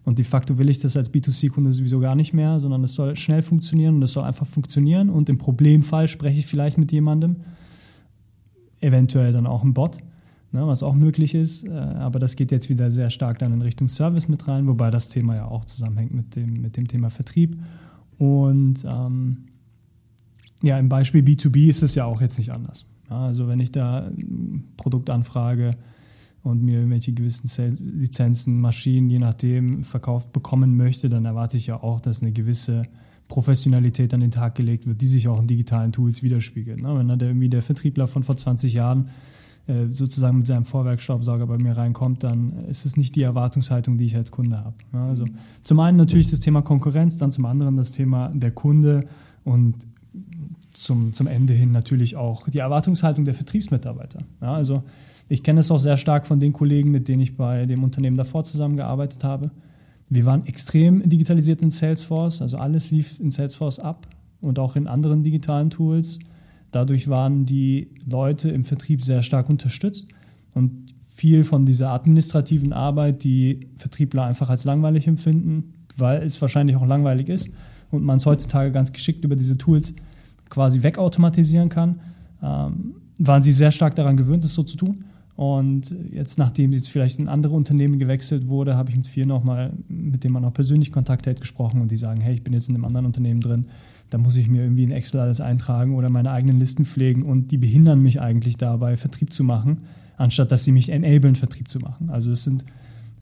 Und 0.08 0.19
de 0.19 0.25
facto 0.25 0.56
will 0.56 0.70
ich 0.70 0.78
das 0.78 0.96
als 0.96 1.12
B2C-Kunde 1.12 1.70
sowieso 1.70 2.00
gar 2.00 2.14
nicht 2.14 2.32
mehr, 2.32 2.60
sondern 2.60 2.82
es 2.82 2.94
soll 2.94 3.14
schnell 3.14 3.43
funktionieren 3.43 3.96
und 3.96 4.02
es 4.02 4.12
soll 4.12 4.25
einfach 4.25 4.46
funktionieren. 4.46 5.10
Und 5.10 5.28
im 5.28 5.37
Problemfall 5.37 6.08
spreche 6.08 6.38
ich 6.38 6.46
vielleicht 6.46 6.78
mit 6.78 6.90
jemandem, 6.93 7.37
eventuell 8.81 9.32
dann 9.32 9.46
auch 9.46 9.62
ein 9.62 9.75
Bot 9.75 9.99
ne, 10.50 10.66
was 10.66 10.82
auch 10.82 10.94
möglich 10.94 11.34
ist. 11.34 11.64
Äh, 11.66 11.72
aber 11.72 12.20
das 12.20 12.37
geht 12.37 12.50
jetzt 12.50 12.70
wieder 12.70 12.90
sehr 12.90 13.10
stark 13.10 13.38
dann 13.38 13.52
in 13.52 13.60
Richtung 13.60 13.90
Service 13.90 14.28
mit 14.28 14.49
rein, 14.49 14.66
wobei 14.66 14.90
das 14.90 15.10
Thema 15.10 15.37
ja 15.37 15.44
auch 15.44 15.66
zusammenhängt 15.66 16.14
mit 16.14 16.37
dem, 16.37 16.62
mit 16.62 16.78
dem 16.78 16.88
Thema 16.88 17.10
Vertrieb. 17.10 17.58
Und 18.16 18.87
ähm, 18.87 19.44
ja, 20.62 20.78
im 20.78 20.88
Beispiel 20.88 21.22
B2B 21.22 21.69
ist 21.69 21.82
es 21.82 21.94
ja 21.94 22.06
auch 22.06 22.22
jetzt 22.22 22.38
nicht 22.38 22.50
anders. 22.50 22.87
Also 23.10 23.46
wenn 23.46 23.60
ich 23.60 23.72
da 23.72 24.06
ein 24.06 24.64
Produkt 24.78 25.10
anfrage 25.10 25.76
und 26.43 26.62
mir 26.62 26.76
irgendwelche 26.79 27.12
gewissen 27.12 27.49
Lizenzen, 27.99 28.61
Maschinen, 28.61 29.11
je 29.11 29.19
nachdem, 29.19 29.85
verkauft 29.85 30.32
bekommen 30.32 30.76
möchte, 30.76 31.08
dann 31.08 31.25
erwarte 31.25 31.56
ich 31.56 31.67
ja 31.67 31.82
auch, 31.82 32.00
dass 32.00 32.23
eine 32.23 32.32
gewisse 32.32 32.85
Professionalität 33.29 34.14
an 34.14 34.20
den 34.20 34.31
Tag 34.31 34.55
gelegt 34.55 34.87
wird, 34.87 35.00
die 35.00 35.06
sich 35.06 35.29
auch 35.29 35.38
in 35.38 35.46
digitalen 35.46 35.93
Tools 35.93 36.23
widerspiegelt. 36.23 36.81
Ne? 36.81 36.96
Wenn 36.96 37.08
da 37.08 37.17
der, 37.17 37.29
irgendwie 37.29 37.50
der 37.50 37.62
Vertriebler 37.62 38.06
von 38.06 38.23
vor 38.23 38.37
20 38.37 38.73
Jahren 38.73 39.11
äh, 39.67 39.88
sozusagen 39.93 40.38
mit 40.38 40.46
seinem 40.46 40.64
Vorwerkstaubsauger 40.64 41.46
bei 41.46 41.58
mir 41.58 41.76
reinkommt, 41.76 42.25
dann 42.25 42.64
ist 42.69 42.87
es 42.87 42.96
nicht 42.96 43.14
die 43.17 43.23
Erwartungshaltung, 43.23 43.99
die 43.99 44.06
ich 44.06 44.17
als 44.17 44.31
Kunde 44.31 44.64
habe. 44.64 44.76
Also 44.93 45.26
zum 45.62 45.81
einen 45.81 45.99
natürlich 45.99 46.31
das 46.31 46.41
Thema 46.41 46.62
Konkurrenz, 46.62 47.19
dann 47.19 47.32
zum 47.32 47.44
anderen 47.44 47.76
das 47.76 47.93
Thema 47.93 48.31
der 48.32 48.50
Kunde 48.50 49.06
und 49.44 49.75
zum, 50.73 51.12
zum 51.12 51.26
Ende 51.26 51.52
hin 51.52 51.70
natürlich 51.70 52.17
auch 52.17 52.49
die 52.49 52.58
Erwartungshaltung 52.58 53.26
der 53.26 53.34
Vertriebsmitarbeiter. 53.34 54.20
Ja, 54.41 54.55
also 54.55 54.84
ich 55.28 55.42
kenne 55.42 55.60
es 55.60 55.70
auch 55.70 55.78
sehr 55.78 55.96
stark 55.96 56.26
von 56.26 56.40
den 56.40 56.52
Kollegen, 56.52 56.90
mit 56.90 57.08
denen 57.08 57.20
ich 57.20 57.36
bei 57.36 57.67
dem 57.67 57.84
Unternehmen 57.84 58.17
davor 58.17 58.44
zusammengearbeitet 58.44 59.24
habe. 59.24 59.50
Wir 60.08 60.24
waren 60.24 60.46
extrem 60.46 61.06
digitalisiert 61.06 61.60
in 61.60 61.70
Salesforce, 61.70 62.41
also 62.41 62.56
alles 62.56 62.91
lief 62.91 63.20
in 63.20 63.31
Salesforce 63.31 63.79
ab 63.79 64.08
und 64.41 64.58
auch 64.58 64.74
in 64.76 64.86
anderen 64.86 65.22
digitalen 65.22 65.69
Tools. 65.69 66.19
Dadurch 66.70 67.08
waren 67.08 67.44
die 67.44 67.91
Leute 68.06 68.48
im 68.50 68.64
Vertrieb 68.64 69.05
sehr 69.05 69.22
stark 69.22 69.50
unterstützt 69.50 70.08
und 70.55 70.94
viel 71.06 71.44
von 71.44 71.67
dieser 71.67 71.91
administrativen 71.91 72.72
Arbeit, 72.72 73.24
die 73.24 73.69
Vertriebler 73.76 74.24
einfach 74.24 74.48
als 74.48 74.64
langweilig 74.64 75.06
empfinden, 75.06 75.74
weil 75.96 76.22
es 76.22 76.41
wahrscheinlich 76.41 76.76
auch 76.76 76.86
langweilig 76.86 77.29
ist 77.29 77.50
und 77.91 78.03
man 78.03 78.19
es 78.19 78.26
heutzutage 78.26 78.70
ganz 78.70 78.93
geschickt 78.93 79.24
über 79.24 79.36
diese 79.36 79.58
Tools 79.58 79.94
quasi 80.48 80.82
wegautomatisieren 80.82 81.69
kann, 81.69 82.00
ähm, 82.43 82.94
waren 83.19 83.43
sie 83.43 83.53
sehr 83.53 83.72
stark 83.72 83.96
daran 83.96 84.17
gewöhnt, 84.17 84.44
das 84.44 84.55
so 84.55 84.62
zu 84.62 84.76
tun. 84.76 85.05
Und 85.38 85.94
jetzt, 86.10 86.36
nachdem 86.36 86.72
jetzt 86.72 86.88
vielleicht 86.88 87.20
in 87.20 87.28
andere 87.28 87.54
Unternehmen 87.54 87.98
gewechselt 87.98 88.48
wurde, 88.48 88.76
habe 88.76 88.90
ich 88.90 88.96
mit 88.96 89.06
vielen 89.06 89.30
auch 89.30 89.44
mal, 89.44 89.72
mit 89.88 90.24
denen 90.24 90.34
man 90.34 90.44
auch 90.44 90.52
persönlich 90.52 90.90
Kontakt 90.90 91.26
hält, 91.26 91.40
gesprochen 91.40 91.80
und 91.80 91.92
die 91.92 91.96
sagen, 91.96 92.20
hey, 92.20 92.34
ich 92.34 92.42
bin 92.42 92.52
jetzt 92.52 92.68
in 92.68 92.74
einem 92.74 92.84
anderen 92.84 93.06
Unternehmen 93.06 93.40
drin 93.40 93.66
da 94.10 94.18
muss 94.18 94.36
ich 94.36 94.48
mir 94.48 94.62
irgendwie 94.62 94.84
in 94.84 94.90
Excel 94.90 95.20
alles 95.20 95.40
eintragen 95.40 95.94
oder 95.94 96.08
meine 96.08 96.30
eigenen 96.30 96.58
Listen 96.58 96.84
pflegen 96.84 97.22
und 97.22 97.50
die 97.50 97.58
behindern 97.58 98.02
mich 98.02 98.20
eigentlich 98.20 98.56
dabei, 98.56 98.96
Vertrieb 98.96 99.32
zu 99.32 99.44
machen, 99.44 99.82
anstatt 100.16 100.50
dass 100.52 100.64
sie 100.64 100.72
mich 100.72 100.88
enablen, 100.88 101.36
Vertrieb 101.36 101.68
zu 101.68 101.78
machen. 101.78 102.10
Also 102.10 102.32
es 102.32 102.44
sind 102.44 102.64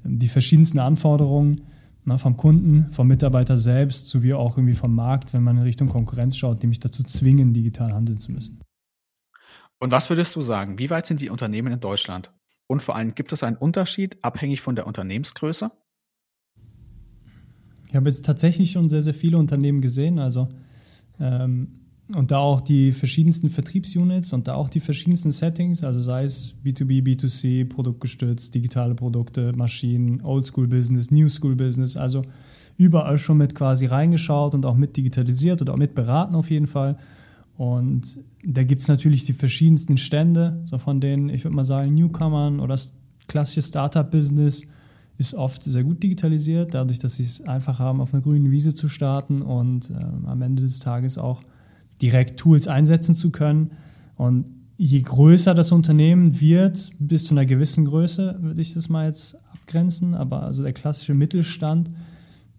ähm, 0.05 0.19
die 0.19 0.29
verschiedensten 0.29 0.79
Anforderungen 0.79 1.63
na, 2.05 2.15
ne, 2.15 2.19
vom 2.19 2.37
Kunden, 2.37 2.87
vom 2.93 3.09
Mitarbeiter 3.09 3.59
selbst, 3.59 4.09
sowie 4.09 4.35
auch 4.35 4.57
irgendwie 4.57 4.75
vom 4.75 4.95
Markt, 4.95 5.33
wenn 5.33 5.43
man 5.43 5.57
in 5.57 5.63
Richtung 5.65 5.89
Konkurrenz 5.89 6.37
schaut, 6.37 6.63
die 6.63 6.69
mich 6.69 6.79
dazu 6.79 7.03
zwingen, 7.03 7.53
digital 7.53 7.93
handeln 7.93 8.21
zu 8.21 8.31
müssen. 8.31 8.61
Und 9.79 9.91
was 9.91 10.09
würdest 10.11 10.35
du 10.37 10.41
sagen? 10.41 10.79
Wie 10.79 10.91
weit 10.91 11.07
sind 11.07 11.21
die 11.21 11.31
Unternehmen 11.31 11.73
in 11.73 11.81
Deutschland? 11.81 12.33
Und 12.67 12.83
vor 12.83 12.97
allem, 12.97 13.15
gibt 13.15 13.33
es 13.33 13.43
einen 13.43 13.57
Unterschied 13.57 14.17
abhängig 14.23 14.61
von 14.61 14.75
der 14.75 14.87
Unternehmensgröße? 14.87 15.71
Ich 17.89 17.95
habe 17.95 18.09
jetzt 18.09 18.25
tatsächlich 18.25 18.73
schon 18.73 18.89
sehr, 18.89 19.03
sehr 19.03 19.15
viele 19.15 19.39
Unternehmen 19.39 19.81
gesehen. 19.81 20.19
Also 20.19 20.49
ähm, 21.21 21.87
und 22.15 22.31
da 22.31 22.39
auch 22.39 22.61
die 22.61 22.93
verschiedensten 22.93 23.51
Vertriebsunits 23.51 24.33
und 24.33 24.47
da 24.47 24.55
auch 24.55 24.69
die 24.69 24.79
verschiedensten 24.79 25.33
Settings, 25.33 25.83
also 25.83 26.01
sei 26.01 26.25
es 26.25 26.55
B2B, 26.65 27.03
B2C, 27.03 27.69
produktgestützt, 27.69 28.55
digitale 28.55 28.95
Produkte, 28.95 29.53
Maschinen, 29.53 30.21
Oldschool-Business, 30.23 31.11
New 31.11 31.29
School-Business, 31.29 31.97
also 31.97 32.23
überall 32.77 33.19
schon 33.19 33.39
mit 33.39 33.57
quasi 33.57 33.87
reingeschaut 33.87 34.55
und 34.55 34.65
auch 34.67 34.77
mit 34.77 34.97
digitalisiert 34.97 35.61
oder 35.63 35.73
auch 35.73 35.79
mit 35.79 35.97
beraten 35.97 36.37
auf 36.37 36.49
jeden 36.49 36.69
Fall. 36.69 36.97
Und 37.57 38.19
da 38.45 38.65
gibt 38.65 38.83
es 38.83 38.89
natürlich 38.89 39.25
die 39.25 39.33
verschiedensten 39.33 39.97
Stände, 39.97 40.63
so 40.67 40.79
von 40.79 41.01
denen, 41.01 41.31
ich 41.31 41.45
würde 41.45 41.57
mal 41.57 41.65
sagen, 41.65 41.95
Newcomern 41.95 42.61
oder 42.61 42.79
klassisches 43.29 43.69
Startup-Business 43.69 44.65
ist 45.19 45.35
oft 45.35 45.63
sehr 45.63 45.83
gut 45.83 46.03
digitalisiert, 46.03 46.75
dadurch, 46.75 46.99
dass 46.99 47.17
sie 47.17 47.23
es 47.23 47.41
einfach 47.41 47.79
haben, 47.79 48.01
auf 48.01 48.13
einer 48.13 48.23
grünen 48.23 48.51
Wiese 48.51 48.75
zu 48.75 48.89
starten 48.89 49.41
und 49.41 49.91
ähm, 49.91 50.27
am 50.27 50.43
Ende 50.43 50.63
des 50.63 50.81
Tages 50.81 51.17
auch 51.17 51.43
direkt 52.03 52.39
Tools 52.39 52.69
einsetzen 52.69 53.15
zu 53.15 53.31
können. 53.31 53.71
Und 54.17 54.45
je 54.77 55.01
größer 55.01 55.55
das 55.55 55.73
Unternehmen 55.73 56.39
wird, 56.41 56.91
bis 56.99 57.25
zu 57.25 57.35
einer 57.35 57.47
gewissen 57.47 57.87
Größe, 57.87 58.37
würde 58.41 58.61
ich 58.61 58.75
das 58.75 58.91
mal 58.91 59.07
jetzt 59.07 59.39
abgrenzen, 59.53 60.15
aber 60.15 60.43
also 60.43 60.63
der 60.63 60.75
klassische 60.75 61.15
Mittelstand, 61.15 61.91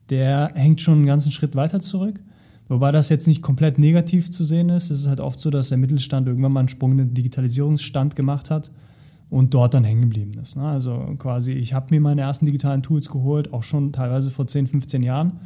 der 0.09 0.51
hängt 0.55 0.81
schon 0.81 0.95
einen 0.95 1.05
ganzen 1.05 1.31
Schritt 1.31 1.55
weiter 1.55 1.79
zurück. 1.79 2.19
Wobei 2.69 2.91
das 2.91 3.09
jetzt 3.09 3.27
nicht 3.27 3.41
komplett 3.41 3.79
negativ 3.79 4.29
zu 4.29 4.43
sehen 4.43 4.69
ist. 4.69 4.89
Es 4.89 5.01
ist 5.01 5.07
halt 5.07 5.21
oft 5.21 5.39
so, 5.39 5.49
dass 5.49 5.69
der 5.69 5.77
Mittelstand 5.77 6.27
irgendwann 6.27 6.51
mal 6.51 6.61
einen 6.61 6.69
Sprung 6.69 6.91
in 6.93 6.97
den 6.97 7.13
Digitalisierungsstand 7.13 8.15
gemacht 8.15 8.49
hat 8.49 8.71
und 9.29 9.53
dort 9.53 9.73
dann 9.73 9.83
hängen 9.83 10.01
geblieben 10.01 10.33
ist. 10.41 10.55
Ne? 10.55 10.63
Also 10.63 11.15
quasi, 11.17 11.53
ich 11.53 11.73
habe 11.73 11.87
mir 11.91 12.01
meine 12.01 12.21
ersten 12.21 12.45
digitalen 12.45 12.83
Tools 12.83 13.09
geholt, 13.09 13.53
auch 13.53 13.63
schon 13.63 13.93
teilweise 13.93 14.31
vor 14.31 14.47
10, 14.47 14.67
15 14.67 15.03
Jahren 15.03 15.39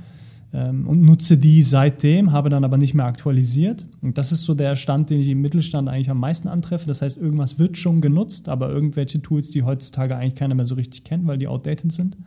ähm, 0.53 0.87
und 0.87 1.01
nutze 1.01 1.37
die 1.37 1.63
seitdem, 1.63 2.31
habe 2.31 2.49
dann 2.49 2.63
aber 2.63 2.77
nicht 2.77 2.93
mehr 2.93 3.05
aktualisiert. 3.05 3.85
Und 4.01 4.17
das 4.17 4.31
ist 4.31 4.43
so 4.43 4.53
der 4.53 4.75
Stand, 4.75 5.09
den 5.09 5.21
ich 5.21 5.29
im 5.29 5.41
Mittelstand 5.41 5.89
eigentlich 5.89 6.09
am 6.09 6.19
meisten 6.19 6.47
antreffe. 6.47 6.87
Das 6.87 7.01
heißt, 7.01 7.17
irgendwas 7.17 7.57
wird 7.57 7.77
schon 7.77 8.01
genutzt, 8.01 8.49
aber 8.49 8.69
irgendwelche 8.69 9.21
Tools, 9.21 9.49
die 9.49 9.63
heutzutage 9.63 10.15
eigentlich 10.15 10.35
keiner 10.35 10.55
mehr 10.55 10.65
so 10.65 10.75
richtig 10.75 11.03
kennt, 11.03 11.25
weil 11.27 11.37
die 11.37 11.47
outdated 11.47 11.91
sind. 11.91 12.17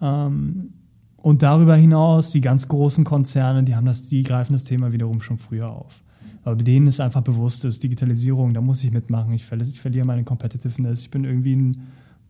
Ähm, 0.00 0.72
und 1.16 1.42
darüber 1.42 1.76
hinaus, 1.76 2.30
die 2.30 2.40
ganz 2.40 2.68
großen 2.68 3.04
Konzerne, 3.04 3.64
die 3.64 3.74
haben 3.74 3.86
das, 3.86 4.02
die 4.02 4.22
greifen 4.22 4.52
das 4.52 4.64
Thema 4.64 4.92
wiederum 4.92 5.20
schon 5.20 5.38
früher 5.38 5.68
auf. 5.68 6.02
Aber 6.44 6.54
denen 6.54 6.86
ist 6.86 7.00
einfach 7.00 7.22
bewusst, 7.22 7.64
dass 7.64 7.80
Digitalisierung, 7.80 8.54
da 8.54 8.60
muss 8.60 8.84
ich 8.84 8.92
mitmachen. 8.92 9.32
Ich, 9.32 9.44
verli 9.44 9.64
ich 9.64 9.80
verliere 9.80 10.06
meine 10.06 10.22
Competitiveness. 10.22 11.00
Ich 11.02 11.10
bin 11.10 11.24
irgendwie 11.24 11.56
ein 11.56 11.88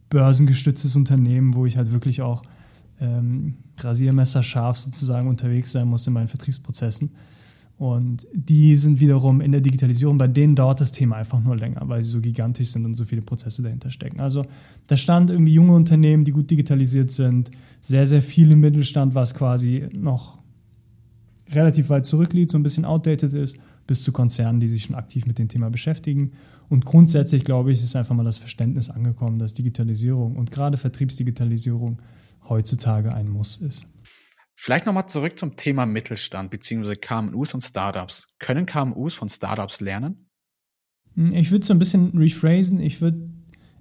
börsengestütztes 0.08 0.96
Unternehmen, 0.96 1.54
wo 1.54 1.66
ich 1.66 1.76
halt 1.76 1.92
wirklich 1.92 2.22
auch 2.22 2.42
ähm, 2.98 3.56
rasiermesserscharf 3.78 4.78
sozusagen 4.78 5.28
unterwegs 5.28 5.72
sein 5.72 5.88
muss 5.88 6.06
in 6.06 6.14
meinen 6.14 6.28
Vertriebsprozessen. 6.28 7.10
Und 7.78 8.26
die 8.32 8.74
sind 8.74 9.00
wiederum 9.00 9.42
in 9.42 9.52
der 9.52 9.60
Digitalisierung, 9.60 10.16
bei 10.16 10.28
denen 10.28 10.56
dauert 10.56 10.80
das 10.80 10.92
Thema 10.92 11.16
einfach 11.16 11.42
nur 11.42 11.56
länger, 11.56 11.82
weil 11.84 12.02
sie 12.02 12.08
so 12.08 12.20
gigantisch 12.22 12.68
sind 12.68 12.86
und 12.86 12.94
so 12.94 13.04
viele 13.04 13.20
Prozesse 13.20 13.62
dahinter 13.62 13.90
stecken. 13.90 14.18
Also 14.18 14.46
da 14.86 14.96
stand 14.96 15.28
irgendwie 15.28 15.52
junge 15.52 15.74
Unternehmen, 15.74 16.24
die 16.24 16.30
gut 16.30 16.50
digitalisiert 16.50 17.10
sind, 17.10 17.50
sehr, 17.80 18.06
sehr 18.06 18.22
viel 18.22 18.50
im 18.50 18.60
Mittelstand, 18.60 19.14
was 19.14 19.34
quasi 19.34 19.88
noch 19.92 20.38
relativ 21.50 21.90
weit 21.90 22.06
zurückliegt, 22.06 22.50
so 22.50 22.58
ein 22.58 22.62
bisschen 22.62 22.86
outdated 22.86 23.34
ist 23.34 23.58
bis 23.86 24.02
zu 24.02 24.10
Konzernen, 24.10 24.58
die 24.58 24.68
sich 24.68 24.84
schon 24.84 24.96
aktiv 24.96 25.26
mit 25.26 25.38
dem 25.38 25.48
Thema 25.48 25.70
beschäftigen. 25.70 26.32
Und 26.68 26.84
grundsätzlich, 26.84 27.44
glaube 27.44 27.72
ich, 27.72 27.82
ist 27.82 27.94
einfach 27.94 28.14
mal 28.14 28.24
das 28.24 28.38
Verständnis 28.38 28.90
angekommen, 28.90 29.38
dass 29.38 29.54
Digitalisierung 29.54 30.36
und 30.36 30.50
gerade 30.50 30.76
Vertriebsdigitalisierung 30.76 31.98
heutzutage 32.48 33.14
ein 33.14 33.28
Muss 33.28 33.58
ist. 33.58 33.86
Vielleicht 34.56 34.86
nochmal 34.86 35.08
zurück 35.08 35.38
zum 35.38 35.56
Thema 35.56 35.86
Mittelstand 35.86 36.50
bzw. 36.50 36.96
KMUs 36.96 37.54
und 37.54 37.60
Startups. 37.60 38.26
Können 38.38 38.66
KMUs 38.66 39.14
von 39.14 39.28
Startups 39.28 39.80
lernen? 39.80 40.28
Hm, 41.14 41.32
ich 41.34 41.50
würde 41.50 41.60
es 41.60 41.68
so 41.68 41.74
ein 41.74 41.78
bisschen 41.78 42.16
rephrasen. 42.16 42.80
Ich 42.80 43.00
würde 43.00 43.30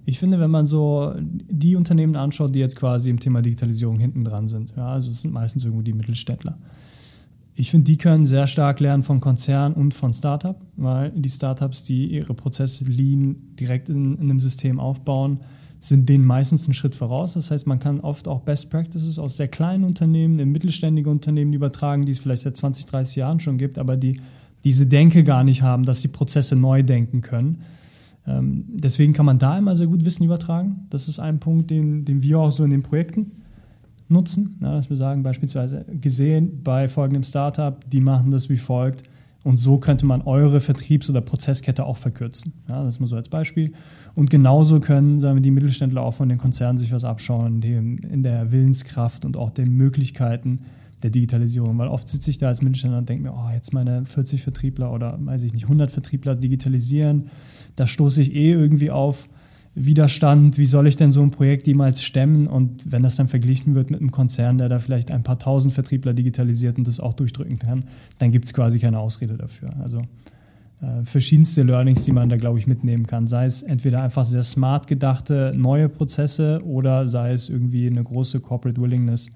ich 0.08 0.20
finde, 0.20 0.38
wenn 0.38 0.52
man 0.52 0.66
so 0.66 1.14
die 1.18 1.74
Unternehmen 1.74 2.14
anschaut, 2.14 2.54
die 2.54 2.60
jetzt 2.60 2.76
quasi 2.76 3.10
im 3.10 3.18
Thema 3.18 3.42
Digitalisierung 3.42 3.98
hinten 3.98 4.22
dran 4.22 4.46
sind, 4.46 4.72
ja, 4.76 4.86
also 4.86 5.10
es 5.10 5.22
sind 5.22 5.34
meistens 5.34 5.64
irgendwo 5.64 5.82
die 5.82 5.94
Mittelständler 5.94 6.60
ich 7.58 7.70
finde, 7.70 7.90
die 7.90 7.96
können 7.96 8.26
sehr 8.26 8.46
stark 8.46 8.80
lernen 8.80 9.02
von 9.02 9.20
Konzernen 9.20 9.74
und 9.74 9.94
von 9.94 10.12
Startup, 10.12 10.60
weil 10.76 11.10
die 11.10 11.30
Startups, 11.30 11.82
die 11.82 12.06
ihre 12.06 12.34
Prozesse 12.34 12.84
lean 12.84 13.36
direkt 13.58 13.88
in, 13.88 14.14
in 14.16 14.30
einem 14.30 14.40
System 14.40 14.78
aufbauen, 14.78 15.40
sind 15.78 16.08
denen 16.08 16.24
meistens 16.24 16.64
einen 16.64 16.74
Schritt 16.74 16.94
voraus. 16.94 17.34
Das 17.34 17.50
heißt, 17.50 17.66
man 17.66 17.78
kann 17.78 18.00
oft 18.00 18.28
auch 18.28 18.40
Best 18.40 18.70
Practices 18.70 19.18
aus 19.18 19.36
sehr 19.36 19.48
kleinen 19.48 19.84
Unternehmen 19.84 20.38
in 20.38 20.50
mittelständige 20.50 21.10
Unternehmen 21.10 21.52
übertragen, 21.52 22.06
die 22.06 22.12
es 22.12 22.18
vielleicht 22.18 22.42
seit 22.42 22.56
20, 22.56 22.86
30 22.86 23.16
Jahren 23.16 23.40
schon 23.40 23.58
gibt, 23.58 23.78
aber 23.78 23.96
die 23.96 24.20
diese 24.64 24.86
Denke 24.86 25.22
gar 25.22 25.44
nicht 25.44 25.62
haben, 25.62 25.84
dass 25.84 26.00
die 26.00 26.08
Prozesse 26.08 26.56
neu 26.56 26.82
denken 26.82 27.20
können. 27.20 27.62
Ähm, 28.26 28.64
deswegen 28.68 29.12
kann 29.12 29.26
man 29.26 29.38
da 29.38 29.56
immer 29.56 29.76
sehr 29.76 29.86
gut 29.86 30.04
Wissen 30.04 30.24
übertragen. 30.24 30.86
Das 30.90 31.06
ist 31.08 31.20
ein 31.20 31.38
Punkt, 31.38 31.70
den, 31.70 32.04
den 32.04 32.22
wir 32.22 32.40
auch 32.40 32.50
so 32.50 32.64
in 32.64 32.70
den 32.70 32.82
Projekten 32.82 33.32
nutzen. 34.08 34.58
Ja, 34.60 34.72
dass 34.72 34.90
wir 34.90 34.96
sagen, 34.96 35.22
beispielsweise 35.22 35.84
gesehen 36.00 36.62
bei 36.64 36.88
folgendem 36.88 37.22
Startup, 37.22 37.78
die 37.90 38.00
machen 38.00 38.30
das 38.30 38.48
wie 38.48 38.56
folgt. 38.56 39.04
Und 39.46 39.58
so 39.58 39.78
könnte 39.78 40.04
man 40.06 40.22
eure 40.22 40.60
Vertriebs- 40.60 41.08
oder 41.08 41.20
Prozesskette 41.20 41.86
auch 41.86 41.98
verkürzen. 41.98 42.52
Ja, 42.68 42.82
das 42.82 42.96
ist 42.96 43.00
mal 43.00 43.06
so 43.06 43.14
als 43.14 43.28
Beispiel. 43.28 43.74
Und 44.16 44.28
genauso 44.28 44.80
können 44.80 45.20
sagen 45.20 45.36
wir, 45.36 45.40
die 45.40 45.52
Mittelständler 45.52 46.02
auch 46.02 46.14
von 46.14 46.28
den 46.28 46.36
Konzernen 46.36 46.78
sich 46.78 46.90
was 46.90 47.04
abschauen, 47.04 47.62
in, 47.62 47.98
in 47.98 48.24
der 48.24 48.50
Willenskraft 48.50 49.24
und 49.24 49.36
auch 49.36 49.50
den 49.50 49.72
Möglichkeiten 49.76 50.62
der 51.04 51.10
Digitalisierung. 51.10 51.78
Weil 51.78 51.86
oft 51.86 52.08
sitze 52.08 52.28
ich 52.28 52.38
da 52.38 52.48
als 52.48 52.60
Mittelständler 52.60 52.98
und 52.98 53.08
denke 53.08 53.22
mir, 53.22 53.34
oh, 53.34 53.48
jetzt 53.54 53.72
meine 53.72 54.04
40 54.04 54.42
Vertriebler 54.42 54.92
oder 54.92 55.16
weiß 55.20 55.44
ich 55.44 55.52
nicht, 55.52 55.66
100 55.66 55.92
Vertriebler 55.92 56.34
digitalisieren. 56.34 57.30
Da 57.76 57.86
stoße 57.86 58.22
ich 58.22 58.34
eh 58.34 58.50
irgendwie 58.50 58.90
auf 58.90 59.28
Widerstand, 59.78 60.56
wie 60.56 60.64
soll 60.64 60.86
ich 60.86 60.96
denn 60.96 61.10
so 61.10 61.22
ein 61.22 61.30
Projekt 61.30 61.66
jemals 61.66 62.02
stemmen? 62.02 62.46
Und 62.46 62.90
wenn 62.90 63.02
das 63.02 63.16
dann 63.16 63.28
verglichen 63.28 63.74
wird 63.74 63.90
mit 63.90 64.00
einem 64.00 64.10
Konzern, 64.10 64.56
der 64.56 64.70
da 64.70 64.78
vielleicht 64.78 65.10
ein 65.10 65.22
paar 65.22 65.38
tausend 65.38 65.74
Vertriebler 65.74 66.14
digitalisiert 66.14 66.78
und 66.78 66.88
das 66.88 66.98
auch 66.98 67.12
durchdrücken 67.12 67.58
kann, 67.58 67.84
dann 68.18 68.32
gibt 68.32 68.46
es 68.46 68.54
quasi 68.54 68.78
keine 68.78 68.98
Ausrede 68.98 69.36
dafür. 69.36 69.76
Also 69.78 70.00
äh, 70.80 71.04
verschiedenste 71.04 71.62
Learnings, 71.62 72.06
die 72.06 72.12
man 72.12 72.30
da, 72.30 72.38
glaube 72.38 72.58
ich, 72.58 72.66
mitnehmen 72.66 73.06
kann. 73.06 73.26
Sei 73.26 73.44
es 73.44 73.62
entweder 73.62 74.02
einfach 74.02 74.24
sehr 74.24 74.44
smart 74.44 74.86
gedachte 74.86 75.52
neue 75.54 75.90
Prozesse 75.90 76.62
oder 76.64 77.06
sei 77.06 77.32
es 77.32 77.50
irgendwie 77.50 77.86
eine 77.86 78.02
große 78.02 78.40
Corporate 78.40 78.80
Willingness, 78.80 79.28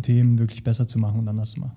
Themen 0.00 0.38
wirklich 0.38 0.62
besser 0.62 0.86
zu 0.86 1.00
machen 1.00 1.18
und 1.18 1.28
anders 1.28 1.50
zu 1.50 1.60
machen. 1.60 1.76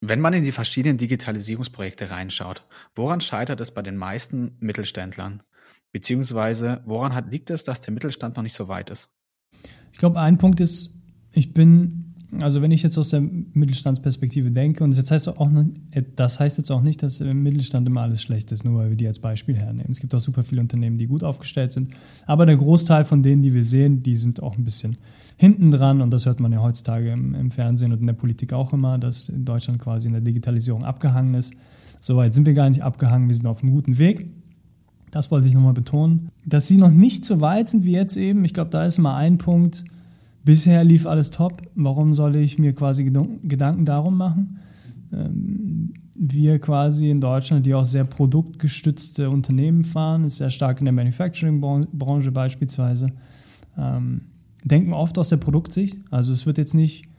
Wenn 0.00 0.20
man 0.20 0.32
in 0.32 0.42
die 0.42 0.52
verschiedenen 0.52 0.98
Digitalisierungsprojekte 0.98 2.10
reinschaut, 2.10 2.64
woran 2.96 3.20
scheitert 3.20 3.60
es 3.60 3.70
bei 3.70 3.82
den 3.82 3.96
meisten 3.96 4.56
Mittelständlern? 4.58 5.42
Beziehungsweise, 5.92 6.80
woran 6.86 7.14
hat, 7.14 7.30
liegt 7.32 7.50
es, 7.50 7.64
dass 7.64 7.80
der 7.80 7.92
Mittelstand 7.92 8.36
noch 8.36 8.42
nicht 8.42 8.54
so 8.54 8.68
weit 8.68 8.90
ist? 8.90 9.08
Ich 9.92 9.98
glaube, 9.98 10.20
ein 10.20 10.38
Punkt 10.38 10.60
ist, 10.60 10.94
ich 11.32 11.52
bin, 11.52 12.14
also 12.38 12.62
wenn 12.62 12.70
ich 12.70 12.82
jetzt 12.82 12.96
aus 12.96 13.10
der 13.10 13.20
Mittelstandsperspektive 13.20 14.50
denke, 14.52 14.84
und 14.84 14.96
das 14.96 15.10
heißt, 15.10 15.28
auch 15.28 15.50
nicht, 15.50 15.80
das 16.16 16.38
heißt 16.38 16.58
jetzt 16.58 16.70
auch 16.70 16.80
nicht, 16.80 17.02
dass 17.02 17.20
im 17.20 17.42
Mittelstand 17.42 17.86
immer 17.88 18.02
alles 18.02 18.22
schlecht 18.22 18.52
ist, 18.52 18.64
nur 18.64 18.78
weil 18.78 18.90
wir 18.90 18.96
die 18.96 19.08
als 19.08 19.18
Beispiel 19.18 19.56
hernehmen. 19.56 19.90
Es 19.90 20.00
gibt 20.00 20.14
auch 20.14 20.20
super 20.20 20.44
viele 20.44 20.60
Unternehmen, 20.60 20.96
die 20.96 21.06
gut 21.06 21.24
aufgestellt 21.24 21.72
sind. 21.72 21.90
Aber 22.26 22.46
der 22.46 22.56
Großteil 22.56 23.04
von 23.04 23.22
denen, 23.22 23.42
die 23.42 23.52
wir 23.52 23.64
sehen, 23.64 24.02
die 24.02 24.16
sind 24.16 24.42
auch 24.42 24.56
ein 24.56 24.64
bisschen 24.64 24.96
hinten 25.36 25.70
dran. 25.70 26.00
Und 26.00 26.12
das 26.12 26.24
hört 26.24 26.38
man 26.38 26.52
ja 26.52 26.62
heutzutage 26.62 27.10
im, 27.10 27.34
im 27.34 27.50
Fernsehen 27.50 27.92
und 27.92 28.00
in 28.00 28.06
der 28.06 28.14
Politik 28.14 28.52
auch 28.52 28.72
immer, 28.72 28.98
dass 28.98 29.28
in 29.28 29.44
Deutschland 29.44 29.80
quasi 29.80 30.06
in 30.06 30.12
der 30.12 30.22
Digitalisierung 30.22 30.84
abgehangen 30.84 31.34
ist. 31.34 31.52
Soweit 32.00 32.32
sind 32.32 32.46
wir 32.46 32.54
gar 32.54 32.68
nicht 32.68 32.82
abgehangen, 32.82 33.28
wir 33.28 33.36
sind 33.36 33.46
auf 33.46 33.62
einem 33.62 33.72
guten 33.72 33.98
Weg. 33.98 34.30
Das 35.10 35.30
wollte 35.30 35.46
ich 35.46 35.54
nochmal 35.54 35.72
betonen. 35.72 36.30
Dass 36.46 36.68
sie 36.68 36.76
noch 36.76 36.90
nicht 36.90 37.24
so 37.24 37.40
weit 37.40 37.68
sind 37.68 37.84
wie 37.84 37.92
jetzt 37.92 38.16
eben, 38.16 38.44
ich 38.44 38.54
glaube, 38.54 38.70
da 38.70 38.84
ist 38.84 38.98
mal 38.98 39.16
ein 39.16 39.38
Punkt. 39.38 39.84
Bisher 40.44 40.84
lief 40.84 41.06
alles 41.06 41.30
top. 41.30 41.62
Warum 41.74 42.14
soll 42.14 42.36
ich 42.36 42.58
mir 42.58 42.74
quasi 42.74 43.04
Gedanken 43.04 43.84
darum 43.84 44.16
machen? 44.16 44.58
Ähm, 45.12 45.94
wir 46.22 46.58
quasi 46.58 47.10
in 47.10 47.20
Deutschland, 47.20 47.64
die 47.66 47.74
auch 47.74 47.84
sehr 47.84 48.04
produktgestützte 48.04 49.30
Unternehmen 49.30 49.84
fahren, 49.84 50.24
ist 50.24 50.36
sehr 50.36 50.50
stark 50.50 50.78
in 50.80 50.84
der 50.84 50.92
Manufacturing-Branche 50.92 52.30
beispielsweise, 52.30 53.08
ähm, 53.78 54.22
denken 54.62 54.92
oft 54.92 55.16
aus 55.16 55.30
der 55.30 55.38
Produktsicht. 55.38 55.96
Also 56.10 56.32
es 56.32 56.44
wird 56.44 56.58
jetzt 56.58 56.74
nicht 56.74 57.09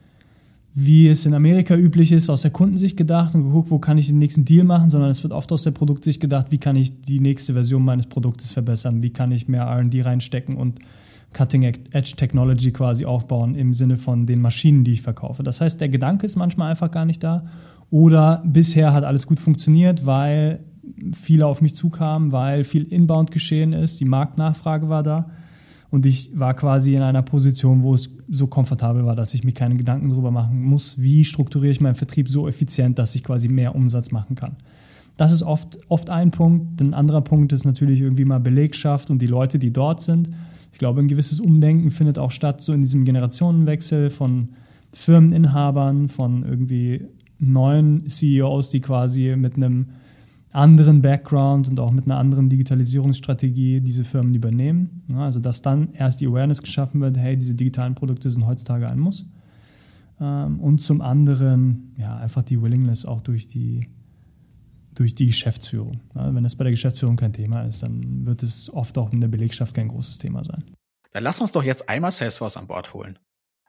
wie 0.74 1.10
es 1.10 1.26
in 1.26 1.34
Amerika 1.34 1.76
üblich 1.76 2.12
ist, 2.12 2.30
aus 2.30 2.44
der 2.44 2.52
Kundensicht 2.52 2.96
gedacht 2.96 3.36
und 3.36 3.44
geguckt, 3.44 3.72
wo 3.72 3.80
kann 3.80 3.98
ich 3.98 4.08
den 4.08 4.20
nächsten 4.20 4.46
Deal 4.46 4.64
machen, 4.64 4.90
sondern 4.90 5.10
es 5.10 5.22
wird 5.22 5.34
oft 5.34 5.52
aus 5.52 5.64
der 5.64 5.72
Produktsicht 5.72 6.22
gedacht, 6.22 6.48
wie 6.50 6.60
kann 6.60 6.78
ich 6.78 7.02
die 7.02 7.20
nächste 7.20 7.54
Version 7.54 7.84
meines 7.84 8.06
Produktes 8.06 8.54
verbessern, 8.54 9.02
wie 9.02 9.10
kann 9.10 9.32
ich 9.32 9.50
mehr 9.50 9.66
RD 9.66 10.06
reinstecken 10.06 10.56
und 10.56 10.80
Cutting-Edge 11.34 12.16
Technology 12.16 12.72
quasi 12.72 13.06
aufbauen 13.06 13.56
im 13.56 13.74
Sinne 13.74 13.98
von 13.98 14.26
den 14.26 14.42
Maschinen, 14.42 14.84
die 14.84 14.94
ich 14.94 15.02
verkaufe. 15.02 15.44
Das 15.44 15.62
heißt, 15.62 15.80
der 15.80 15.90
Gedanke 15.90 16.26
ist 16.26 16.36
manchmal 16.36 16.72
einfach 16.72 16.92
gar 16.92 17.06
nicht 17.06 17.24
da. 17.24 17.46
Oder 17.90 18.44
bisher 18.46 18.94
hat 18.94 19.04
alles 19.04 19.28
gut 19.28 19.40
funktioniert, 19.40 20.06
weil 20.06 20.60
viele 21.14 21.46
auf 21.46 21.62
mich 21.62 21.76
zukamen, 21.76 22.32
weil 22.32 22.64
viel 22.64 22.84
Inbound 22.84 23.32
geschehen 23.32 23.74
ist, 23.74 24.00
die 24.00 24.06
Marktnachfrage 24.06 24.90
war 24.90 25.04
da. 25.04 25.30
Und 25.92 26.06
ich 26.06 26.32
war 26.34 26.54
quasi 26.54 26.96
in 26.96 27.02
einer 27.02 27.22
Position, 27.22 27.84
wo 27.84 27.94
es 27.94 28.10
so 28.30 28.48
komfortabel 28.48 29.06
war, 29.06 29.16
dass 29.16 29.34
ich 29.34 29.44
mir 29.44 29.52
keine 29.52 29.76
Gedanken 29.76 30.10
darüber 30.10 30.32
machen 30.32 30.64
muss, 30.64 31.00
wie 31.02 31.26
strukturiere 31.26 31.74
ich 31.74 31.82
meinen 31.82 31.96
Vertrieb 31.96 32.30
so 32.30 32.48
effizient, 32.48 32.98
dass 32.98 33.14
ich 33.14 33.24
quasi 33.24 33.50
mehr 33.50 33.76
Umsatz 33.76 34.12
machen 34.12 34.36
kann. 34.36 34.56
Das 35.18 35.34
ist 35.34 35.44
oft, 35.44 35.80
oft 35.90 36.10
ein 36.10 36.32
Punkt. 36.32 36.80
Ein 36.80 36.94
anderer 36.94 37.22
Punkt 37.22 37.52
ist 37.52 37.66
natürlich 37.66 38.00
irgendwie 38.00 38.24
mal 38.24 38.40
Belegschaft 38.40 39.12
und 39.12 39.22
die 39.22 39.28
Leute, 39.28 39.60
die 39.60 39.72
dort 39.72 40.02
sind. 40.02 40.30
Ich 40.72 40.80
glaube, 40.80 41.02
ein 41.02 41.10
gewisses 41.10 41.42
Umdenken 41.42 41.92
findet 41.92 42.18
auch 42.18 42.32
statt, 42.32 42.62
so 42.62 42.72
in 42.72 42.82
diesem 42.82 43.04
Generationenwechsel 43.04 44.10
von 44.10 44.50
Firmeninhabern, 44.94 46.08
von 46.08 46.44
irgendwie 46.44 47.06
neuen 47.38 48.08
CEOs, 48.08 48.70
die 48.70 48.80
quasi 48.80 49.36
mit 49.36 49.58
einem 49.58 49.88
anderen 50.54 51.02
Background 51.02 51.70
und 51.70 51.80
auch 51.80 51.92
mit 51.92 52.06
einer 52.06 52.18
anderen 52.18 52.50
Digitalisierungsstrategie 52.50 53.82
diese 53.82 54.04
Firmen 54.04 54.36
übernehmen. 54.36 55.04
Ja, 55.08 55.26
also 55.26 55.40
dass 55.40 55.62
dann 55.62 55.94
erst 55.94 56.22
die 56.22 56.28
Awareness 56.28 56.62
geschaffen 56.62 57.02
wird, 57.02 57.18
hey, 57.18 57.38
diese 57.38 57.56
digitalen 57.56 57.96
Produkte 57.96 58.30
sind 58.30 58.46
heutzutage 58.46 58.90
ein 58.90 59.00
Muss. 59.00 59.26
Ähm, 60.20 60.60
und 60.60 60.82
zum 60.82 61.02
anderen 61.02 61.94
ja, 61.98 62.18
einfach 62.18 62.44
die 62.44 62.62
Willingness 62.62 63.06
auch 63.06 63.22
durch 63.22 63.48
die, 63.48 63.90
durch 64.94 65.16
die 65.16 65.28
Geschäftsführung. 65.28 66.02
Ja, 66.16 66.34
wenn 66.34 66.44
das 66.44 66.56
bei 66.56 66.64
der 66.64 66.72
Geschäftsführung 66.72 67.16
kein 67.16 67.34
Thema 67.34 67.64
ist, 67.64 67.84
dann 67.84 68.26
wird 68.26 68.44
es 68.44 68.72
oft 68.74 68.98
auch 68.98 69.12
in 69.12 69.22
der 69.22 69.30
Belegschaft 69.30 69.76
kein 69.76 69.88
großes 69.88 70.18
Thema 70.18 70.44
sein. 70.44 70.64
Dann 71.14 71.24
lass 71.24 71.42
uns 71.42 71.52
doch 71.52 71.64
jetzt 71.64 71.90
einmal 71.90 72.12
Salesforce 72.12 72.58
an 72.58 72.68
Bord 72.68 72.94
holen. 72.94 73.20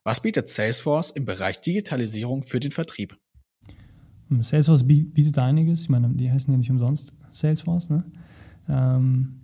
Was 0.04 0.20
bietet 0.20 0.48
Salesforce 0.48 1.10
im 1.10 1.24
Bereich 1.24 1.60
Digitalisierung 1.60 2.42
für 2.42 2.60
den 2.60 2.72
Vertrieb? 2.72 3.16
Salesforce 4.40 4.84
bietet 4.84 5.38
einiges. 5.38 5.82
Ich 5.82 5.88
meine, 5.88 6.08
die 6.10 6.30
heißen 6.30 6.52
ja 6.52 6.58
nicht 6.58 6.70
umsonst 6.70 7.12
Salesforce. 7.32 7.90
Ne? 7.90 8.04
Ähm, 8.68 9.34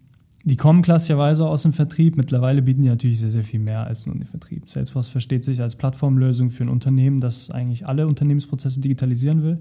die 0.44 0.56
kommen 0.56 0.82
klassischerweise 0.82 1.46
aus 1.46 1.62
dem 1.62 1.72
Vertrieb. 1.72 2.16
Mittlerweile 2.16 2.62
bieten 2.62 2.82
die 2.82 2.88
natürlich 2.88 3.20
sehr, 3.20 3.30
sehr 3.30 3.44
viel 3.44 3.60
mehr 3.60 3.86
als 3.86 4.06
nur 4.06 4.14
den 4.14 4.24
Vertrieb. 4.24 4.68
Salesforce 4.70 5.08
versteht 5.08 5.44
sich 5.44 5.60
als 5.60 5.76
Plattformlösung 5.76 6.50
für 6.50 6.64
ein 6.64 6.68
Unternehmen, 6.68 7.20
das 7.20 7.50
eigentlich 7.50 7.86
alle 7.86 8.06
Unternehmensprozesse 8.06 8.80
digitalisieren 8.80 9.42
will. 9.42 9.58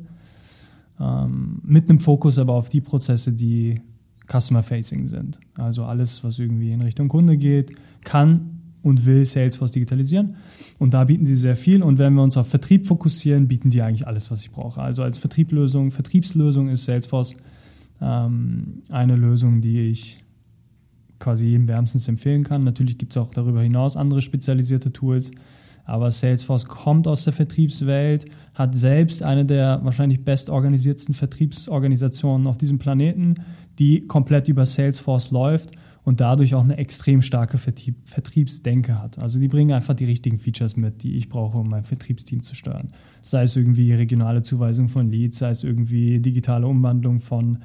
Ähm, 1.00 1.62
mit 1.64 1.90
einem 1.90 2.00
Fokus 2.00 2.38
aber 2.38 2.54
auf 2.54 2.70
die 2.70 2.82
Prozesse, 2.82 3.34
die 3.34 3.82
Customer-Facing 4.28 5.08
sind. 5.08 5.40
Also 5.58 5.84
alles, 5.84 6.24
was 6.24 6.40
irgendwie 6.40 6.72
in 6.72 6.82
Richtung 6.82 7.08
Kunde 7.08 7.38
geht, 7.38 7.74
kann 8.04 8.57
und 8.82 9.06
will 9.06 9.26
Salesforce 9.26 9.72
digitalisieren. 9.72 10.36
Und 10.80 10.94
da 10.94 11.04
bieten 11.04 11.26
sie 11.26 11.36
sehr 11.36 11.56
viel. 11.56 11.84
Und 11.84 12.00
wenn 12.00 12.14
wir 12.14 12.24
uns 12.24 12.38
auf 12.38 12.48
Vertrieb 12.48 12.86
fokussieren, 12.86 13.48
bieten 13.48 13.70
die 13.70 13.82
eigentlich 13.82 14.08
alles, 14.08 14.32
was 14.32 14.42
ich 14.42 14.52
brauche. 14.52 14.82
Also 14.82 15.04
als 15.04 15.18
Vertrieblösung, 15.18 15.92
Vertriebslösung 15.92 16.70
ist 16.70 16.86
Salesforce 16.86 17.36
ähm, 18.02 18.82
eine 18.90 19.16
Lösung, 19.16 19.62
die 19.62 19.90
ich 19.90 20.24
quasi 21.20 21.48
jedem 21.48 21.68
wärmstens 21.68 22.08
empfehlen 22.08 22.44
kann. 22.44 22.64
Natürlich 22.64 22.98
gibt 22.98 23.14
es 23.14 23.18
auch 23.18 23.34
darüber 23.34 23.62
hinaus 23.62 23.98
andere 23.98 24.22
spezialisierte 24.22 24.94
Tools. 24.94 25.32
Aber 25.84 26.12
Salesforce 26.12 26.66
kommt 26.66 27.08
aus 27.08 27.24
der 27.24 27.34
Vertriebswelt, 27.34 28.26
hat 28.54 28.76
selbst 28.76 29.24
eine 29.24 29.46
der 29.46 29.80
wahrscheinlich 29.84 30.24
bestorganisiertesten 30.24 31.16
Vertriebsorganisationen 31.16 32.46
auf 32.46 32.58
diesem 32.58 32.78
Planeten, 32.78 33.36
die 33.80 34.06
komplett 34.06 34.50
über 34.50 34.66
Salesforce 34.66 35.32
läuft 35.32 35.72
und 36.08 36.22
dadurch 36.22 36.56
auch 36.56 36.64
eine 36.64 36.78
extrem 36.78 37.22
starke 37.22 37.58
Vertrieb, 37.58 37.98
Vertriebsdenke 38.06 38.98
hat. 38.98 39.20
Also 39.20 39.40
die 39.40 39.50
bringen 39.50 39.74
einfach 39.74 39.94
die 39.94 40.06
richtigen 40.06 40.40
Features 40.40 40.78
mit, 40.78 41.04
die 41.04 41.18
ich 41.18 41.28
brauche, 41.28 41.58
um 41.58 41.68
mein 41.68 41.84
Vertriebsteam 41.84 42.44
zu 42.44 42.56
steuern. 42.56 42.94
Sei 43.22 43.42
es 43.42 43.58
irgendwie 43.58 43.92
regionale 43.92 44.42
Zuweisung 44.42 44.88
von 44.88 45.12
Leads, 45.12 45.40
sei 45.40 45.50
es 45.50 45.66
irgendwie 45.66 46.22
digitale 46.22 46.66
Umwandlung 46.66 47.20
von 47.20 47.58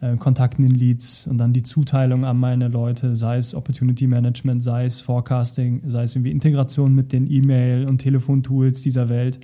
äh, 0.00 0.16
Kontakten 0.16 0.64
in 0.64 0.74
Leads 0.74 1.28
und 1.28 1.38
dann 1.38 1.52
die 1.52 1.62
Zuteilung 1.62 2.24
an 2.24 2.38
meine 2.38 2.66
Leute, 2.66 3.14
sei 3.14 3.38
es 3.38 3.54
Opportunity 3.54 4.08
Management, 4.08 4.64
sei 4.64 4.86
es 4.86 5.00
Forecasting, 5.00 5.82
sei 5.86 6.02
es 6.02 6.16
irgendwie 6.16 6.32
Integration 6.32 6.92
mit 6.92 7.12
den 7.12 7.30
E-Mail- 7.30 7.86
und 7.86 7.98
Telefontools 7.98 8.82
dieser 8.82 9.08
Welt 9.08 9.38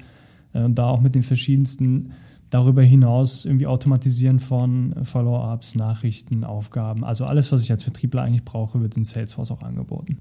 äh, 0.53 0.65
und 0.65 0.75
da 0.81 0.87
auch 0.87 1.01
mit 1.01 1.15
den 1.15 1.23
verschiedensten 1.23 2.11
Darüber 2.53 2.83
hinaus 2.83 3.47
irgendwie 3.47 3.67
Automatisieren 3.67 4.39
von 4.39 5.07
Follow-ups, 5.07 5.75
Nachrichten, 5.75 6.45
Aufgaben. 6.45 7.03
Also 7.03 7.25
alles, 7.25 7.51
was 7.51 7.63
ich 7.63 7.71
als 7.71 7.83
Vertriebler 7.83 8.21
eigentlich 8.21 8.45
brauche, 8.45 8.83
wird 8.83 8.95
in 8.95 9.05
Salesforce 9.05 9.51
auch 9.53 9.63
angeboten. 9.63 10.19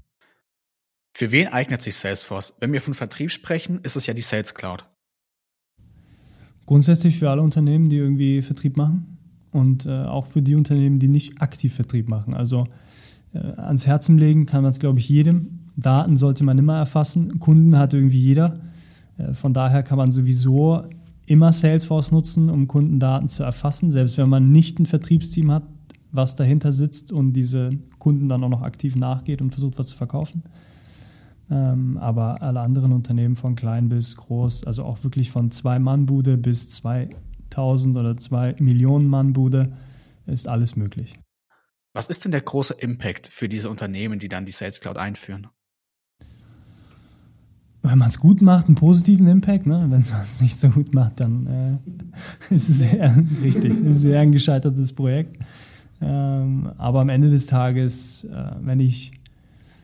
Für 1.14 1.30
wen 1.30 1.48
eignet 1.48 1.82
sich 1.82 1.94
Salesforce? 1.94 2.56
Wenn 2.58 2.72
wir 2.72 2.80
von 2.80 2.94
Vertrieb 2.94 3.30
sprechen, 3.30 3.80
ist 3.82 3.96
es 3.96 4.06
ja 4.06 4.14
die 4.14 4.22
Sales 4.22 4.54
Cloud. 4.54 4.86
Grundsätzlich 6.64 7.18
für 7.18 7.28
alle 7.28 7.42
Unternehmen, 7.42 7.90
die 7.90 7.98
irgendwie 7.98 8.40
Vertrieb 8.40 8.78
machen 8.78 9.18
und 9.50 9.84
äh, 9.84 9.90
auch 9.90 10.24
für 10.24 10.40
die 10.40 10.54
Unternehmen, 10.54 10.98
die 10.98 11.08
nicht 11.08 11.42
aktiv 11.42 11.74
Vertrieb 11.74 12.08
machen. 12.08 12.32
Also 12.32 12.66
äh, 13.34 13.40
ans 13.40 13.86
Herzen 13.86 14.16
legen 14.16 14.46
kann 14.46 14.62
man 14.62 14.70
es, 14.70 14.78
glaube 14.78 15.00
ich, 15.00 15.08
jedem. 15.10 15.68
Daten 15.76 16.16
sollte 16.16 16.44
man 16.44 16.56
immer 16.56 16.78
erfassen. 16.78 17.40
Kunden 17.40 17.76
hat 17.76 17.92
irgendwie 17.92 18.22
jeder. 18.22 18.58
Äh, 19.18 19.34
von 19.34 19.52
daher 19.52 19.82
kann 19.82 19.98
man 19.98 20.12
sowieso 20.12 20.86
immer 21.26 21.52
Salesforce 21.52 22.10
nutzen, 22.12 22.50
um 22.50 22.68
Kundendaten 22.68 23.28
zu 23.28 23.42
erfassen, 23.42 23.90
selbst 23.90 24.18
wenn 24.18 24.28
man 24.28 24.50
nicht 24.50 24.78
ein 24.78 24.86
Vertriebsteam 24.86 25.50
hat, 25.50 25.64
was 26.10 26.36
dahinter 26.36 26.72
sitzt 26.72 27.10
und 27.10 27.32
diese 27.32 27.70
Kunden 27.98 28.28
dann 28.28 28.44
auch 28.44 28.48
noch 28.48 28.62
aktiv 28.62 28.96
nachgeht 28.96 29.40
und 29.40 29.50
versucht, 29.50 29.78
was 29.78 29.88
zu 29.88 29.96
verkaufen. 29.96 30.42
Ähm, 31.50 31.96
aber 31.98 32.42
alle 32.42 32.60
anderen 32.60 32.92
Unternehmen 32.92 33.36
von 33.36 33.56
klein 33.56 33.88
bis 33.88 34.16
groß, 34.16 34.64
also 34.64 34.84
auch 34.84 35.02
wirklich 35.04 35.30
von 35.30 35.50
zwei 35.50 35.78
Mann-Bude 35.78 36.36
bis 36.38 36.68
2000 36.70 37.96
oder 37.96 38.16
2 38.16 38.56
Millionen 38.58 39.06
Mann-Bude, 39.06 39.72
ist 40.26 40.48
alles 40.48 40.76
möglich. 40.76 41.18
Was 41.94 42.08
ist 42.08 42.24
denn 42.24 42.32
der 42.32 42.40
große 42.40 42.74
Impact 42.74 43.28
für 43.28 43.48
diese 43.48 43.68
Unternehmen, 43.68 44.18
die 44.18 44.28
dann 44.28 44.46
die 44.46 44.52
Sales 44.52 44.80
Cloud 44.80 44.96
einführen? 44.96 45.48
Wenn 47.82 47.98
man 47.98 48.08
es 48.08 48.20
gut 48.20 48.40
macht, 48.42 48.66
einen 48.66 48.76
positiven 48.76 49.26
Impact. 49.26 49.66
Ne? 49.66 49.80
Wenn 49.88 49.90
man 49.90 50.22
es 50.22 50.40
nicht 50.40 50.58
so 50.58 50.68
gut 50.68 50.94
macht, 50.94 51.20
dann 51.20 51.80
äh, 52.50 52.54
ist 52.54 52.68
es 52.68 52.78
sehr, 52.78 53.14
richtig, 53.42 53.80
ist 53.80 54.02
sehr 54.02 54.20
ein 54.20 54.32
gescheitertes 54.32 54.92
Projekt. 54.92 55.38
Ähm, 56.00 56.70
aber 56.78 57.00
am 57.00 57.08
Ende 57.08 57.30
des 57.30 57.46
Tages, 57.46 58.24
äh, 58.24 58.52
wenn 58.60 58.78
ich, 58.78 59.12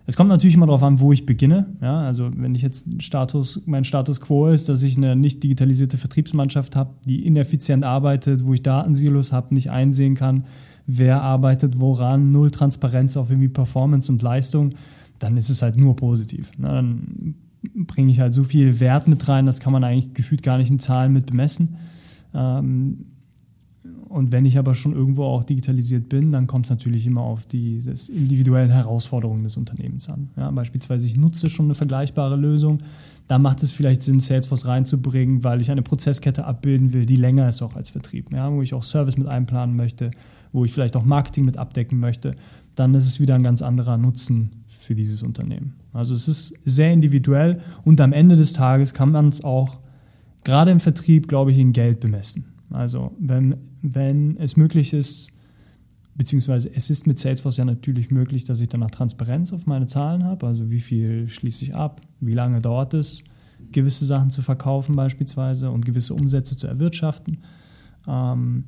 es 0.07 0.17
kommt 0.17 0.31
natürlich 0.31 0.55
immer 0.55 0.67
darauf 0.67 0.83
an, 0.83 1.01
wo 1.01 1.13
ich 1.13 1.27
beginne. 1.27 1.67
Ja? 1.81 2.03
Also 2.03 2.31
wenn 2.35 2.55
ich 2.55 2.63
jetzt 2.63 2.87
Status, 3.03 3.63
mein 3.67 3.85
Status 3.85 4.21
quo 4.21 4.47
ist, 4.47 4.69
dass 4.69 4.83
ich 4.85 4.97
eine 4.97 5.17
nicht 5.17 5.43
digitalisierte 5.43 5.99
Vertriebsmannschaft 5.99 6.77
habe, 6.77 6.91
die 7.05 7.27
ineffizient 7.27 7.85
arbeitet, 7.85 8.45
wo 8.45 8.55
ich 8.55 8.63
Datensilos 8.63 9.33
habe, 9.33 9.55
nicht 9.55 9.71
einsehen 9.71 10.15
kann, 10.15 10.45
wer 10.87 11.23
arbeitet 11.23 11.81
woran, 11.81 12.31
null 12.31 12.53
Transparenz 12.53 13.17
auf 13.17 13.31
irgendwie 13.31 13.49
Performance 13.49 14.11
und 14.11 14.23
Leistung, 14.23 14.75
dann 15.19 15.37
ist 15.37 15.51
es 15.51 15.63
halt 15.63 15.77
nur 15.77 15.97
positiv. 15.97 16.57
Ne? 16.59 16.69
Dann 16.69 17.35
bringe 17.63 18.11
ich 18.11 18.21
halt 18.21 18.35
so 18.35 18.45
viel 18.45 18.81
Wert 18.81 19.09
mit 19.09 19.29
rein, 19.29 19.47
das 19.47 19.61
kann 19.61 19.73
man 19.73 19.85
eigentlich 19.85 20.15
gefühlt 20.15 20.43
gar 20.43 20.59
nicht 20.59 20.71
in 20.71 20.79
Zahlen 20.79 21.13
mit 21.13 21.27
bemessen. 21.27 21.77
Ähm, 22.35 23.07
und 24.09 24.33
wenn 24.33 24.47
ich 24.47 24.59
aber 24.59 24.75
schon 24.75 24.95
irgendwo 24.95 25.25
auch 25.25 25.45
digitalisiert 25.45 26.09
bin, 26.09 26.33
dann 26.33 26.47
kommt 26.47 26.67
es 26.67 26.71
natürlich 26.71 27.07
immer 27.07 27.21
auf 27.21 27.45
die 27.45 27.83
individuellen 28.09 28.71
Herausforderungen 28.71 29.43
des 29.43 29.57
Unternehmens 29.57 30.09
an. 30.09 30.31
Ja, 30.37 30.51
beispielsweise, 30.51 31.07
ich 31.07 31.17
nutze 31.17 31.51
schon 31.51 31.67
eine 31.67 31.75
vergleichbare 31.75 32.37
Lösung. 32.37 32.79
Da 33.29 33.39
macht 33.39 33.63
es 33.63 33.71
vielleicht 33.71 34.03
Sinn, 34.03 34.21
Salesforce 34.21 34.67
reinzubringen, 34.67 35.45
weil 35.45 35.61
ich 35.61 35.71
eine 35.71 35.83
Prozesskette 35.83 36.47
abbilden 36.47 36.95
will, 36.95 37.05
die 37.05 37.17
länger 37.17 37.49
ist 37.49 37.61
auch 37.61 37.77
als 37.77 37.91
Vertrieb. 37.91 38.33
Ja, 38.33 38.51
wo 38.51 38.63
ich 38.63 38.73
auch 38.73 38.83
Service 38.83 39.19
mit 39.19 39.27
einplanen 39.27 39.77
möchte, 39.77 40.11
wo 40.53 40.65
ich 40.65 40.73
vielleicht 40.73 40.97
auch 40.97 41.05
Marketing 41.05 41.45
mit 41.45 41.59
abdecken 41.59 42.01
möchte. 42.01 42.35
Dann 42.75 42.95
ist 42.95 43.07
es 43.07 43.21
wieder 43.21 43.35
ein 43.35 43.43
ganz 43.43 43.61
anderer 43.61 43.99
Nutzen 43.99 44.65
für 44.89 44.95
dieses 44.95 45.23
Unternehmen. 45.23 45.75
Also 45.93 46.15
es 46.15 46.29
ist 46.29 46.55
sehr 46.65 46.95
individuell 46.95 47.61
und 47.85 48.01
am 48.01 48.15
Ende 48.15 48.37
des 48.37 48.55
Tages 48.55 48.95
kann 48.95 49.13
man 49.13 49.29
es 49.29 49.45
auch 49.45 49.81
gerade 50.45 50.71
im 50.71 50.81
Vertrieb, 50.81 51.29
glaube 51.29 51.53
ich, 51.53 51.59
in 51.59 51.73
Geld 51.75 52.01
bemessen. 52.01 52.47
Also 52.71 53.13
wenn, 53.21 53.57
wenn 53.83 54.39
es 54.39 54.57
möglich 54.57 54.95
ist, 54.95 55.31
beziehungsweise 56.15 56.75
es 56.75 56.89
ist 56.89 57.07
mit 57.07 57.19
Salesforce 57.19 57.59
ja 57.59 57.67
natürlich 57.67 58.11
möglich, 58.11 58.45
dass 58.45 58.61
ich 58.61 58.71
danach 58.71 58.91
Transparenz 58.91 59.53
auf 59.53 59.67
meine 59.67 59.85
Zahlen 59.85 60.25
habe, 60.25 60.47
also 60.47 60.71
wie 60.71 60.81
viel 60.81 61.29
schließe 61.29 61.67
ich 61.67 61.75
ab, 61.75 62.01
wie 62.21 62.33
lange 62.33 62.63
dauert 62.63 62.95
es, 62.95 63.23
gewisse 63.71 64.07
Sachen 64.07 64.31
zu 64.31 64.41
verkaufen 64.41 64.97
beispielsweise 64.97 65.71
und 65.71 65.85
gewisse 65.85 66.15
Umsätze 66.15 66.57
zu 66.57 66.67
erwirtschaften. 66.67 67.43
Ähm, 68.07 68.65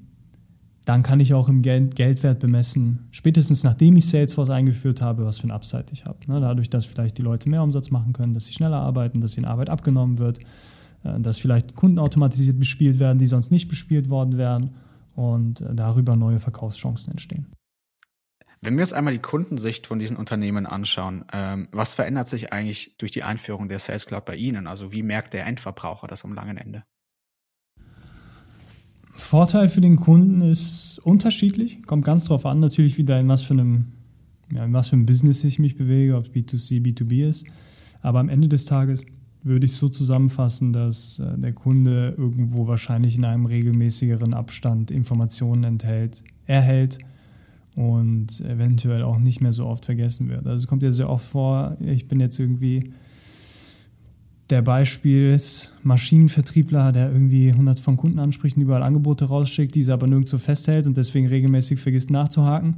dann 0.90 1.04
kann 1.04 1.20
ich 1.20 1.34
auch 1.34 1.48
im 1.48 1.62
Geld 1.62 1.94
Geldwert 1.94 2.40
bemessen, 2.40 3.06
spätestens 3.12 3.62
nachdem 3.62 3.94
ich 3.94 4.08
Salesforce 4.08 4.50
eingeführt 4.50 5.00
habe, 5.00 5.24
was 5.24 5.38
für 5.38 5.46
ein 5.46 5.52
Upside 5.52 5.86
ich 5.92 6.04
habe. 6.04 6.18
Ne, 6.26 6.40
dadurch, 6.40 6.68
dass 6.68 6.84
vielleicht 6.84 7.16
die 7.16 7.22
Leute 7.22 7.48
mehr 7.48 7.62
Umsatz 7.62 7.92
machen 7.92 8.12
können, 8.12 8.34
dass 8.34 8.46
sie 8.46 8.52
schneller 8.52 8.78
arbeiten, 8.78 9.20
dass 9.20 9.36
ihnen 9.36 9.46
Arbeit 9.46 9.70
abgenommen 9.70 10.18
wird, 10.18 10.40
äh, 11.04 11.20
dass 11.20 11.38
vielleicht 11.38 11.76
Kunden 11.76 12.00
automatisiert 12.00 12.58
bespielt 12.58 12.98
werden, 12.98 13.18
die 13.18 13.28
sonst 13.28 13.52
nicht 13.52 13.68
bespielt 13.68 14.10
worden 14.10 14.36
wären 14.36 14.70
und 15.14 15.60
äh, 15.60 15.76
darüber 15.76 16.16
neue 16.16 16.40
Verkaufschancen 16.40 17.12
entstehen. 17.12 17.46
Wenn 18.60 18.74
wir 18.74 18.82
uns 18.82 18.92
einmal 18.92 19.12
die 19.12 19.20
Kundensicht 19.20 19.86
von 19.86 20.00
diesen 20.00 20.16
Unternehmen 20.16 20.66
anschauen, 20.66 21.24
ähm, 21.32 21.68
was 21.70 21.94
verändert 21.94 22.26
sich 22.26 22.52
eigentlich 22.52 22.96
durch 22.98 23.12
die 23.12 23.22
Einführung 23.22 23.68
der 23.68 23.78
Sales 23.78 24.06
Cloud 24.06 24.24
bei 24.24 24.34
Ihnen? 24.34 24.66
Also 24.66 24.90
wie 24.90 25.04
merkt 25.04 25.34
der 25.34 25.46
Endverbraucher 25.46 26.08
das 26.08 26.24
am 26.24 26.34
langen 26.34 26.56
Ende? 26.56 26.82
Vorteil 29.20 29.68
für 29.68 29.80
den 29.80 29.96
Kunden 29.96 30.40
ist 30.40 30.98
unterschiedlich, 31.04 31.82
kommt 31.84 32.04
ganz 32.04 32.24
drauf 32.24 32.46
an, 32.46 32.60
natürlich 32.60 32.98
wieder 32.98 33.18
in 33.20 33.28
was 33.28 33.42
für 33.42 33.54
einem, 33.54 33.86
ja, 34.52 34.64
in 34.64 34.72
was 34.72 34.88
für 34.88 34.96
einem 34.96 35.06
Business 35.06 35.44
ich 35.44 35.58
mich 35.58 35.76
bewege, 35.76 36.16
ob 36.16 36.26
es 36.26 36.32
B2C, 36.32 36.82
B2B 36.82 37.28
ist. 37.28 37.46
Aber 38.02 38.18
am 38.18 38.28
Ende 38.28 38.48
des 38.48 38.64
Tages 38.64 39.04
würde 39.42 39.66
ich 39.66 39.74
so 39.74 39.88
zusammenfassen, 39.88 40.72
dass 40.72 41.18
äh, 41.18 41.38
der 41.38 41.52
Kunde 41.52 42.14
irgendwo 42.16 42.66
wahrscheinlich 42.66 43.16
in 43.16 43.24
einem 43.24 43.46
regelmäßigeren 43.46 44.34
Abstand 44.34 44.90
Informationen 44.90 45.64
enthält, 45.64 46.22
erhält 46.46 46.98
und 47.74 48.40
eventuell 48.40 49.02
auch 49.02 49.18
nicht 49.18 49.40
mehr 49.40 49.52
so 49.52 49.66
oft 49.66 49.86
vergessen 49.86 50.28
wird. 50.28 50.46
Also 50.46 50.64
es 50.64 50.66
kommt 50.66 50.82
ja 50.82 50.92
sehr 50.92 51.08
oft 51.08 51.26
vor, 51.26 51.76
ich 51.80 52.08
bin 52.08 52.20
jetzt 52.20 52.38
irgendwie 52.38 52.92
der 54.50 54.62
Beispiel 54.62 55.30
ist 55.30 55.72
Maschinenvertriebler, 55.84 56.92
der 56.92 57.12
irgendwie 57.12 57.50
100 57.50 57.78
von 57.80 57.96
Kunden 57.96 58.18
anspricht 58.18 58.56
und 58.56 58.62
überall 58.62 58.82
Angebote 58.82 59.26
rausschickt, 59.26 59.74
diese 59.74 59.92
aber 59.92 60.06
nirgendwo 60.06 60.38
festhält 60.38 60.86
und 60.86 60.96
deswegen 60.96 61.28
regelmäßig 61.28 61.78
vergisst 61.78 62.10
nachzuhaken. 62.10 62.76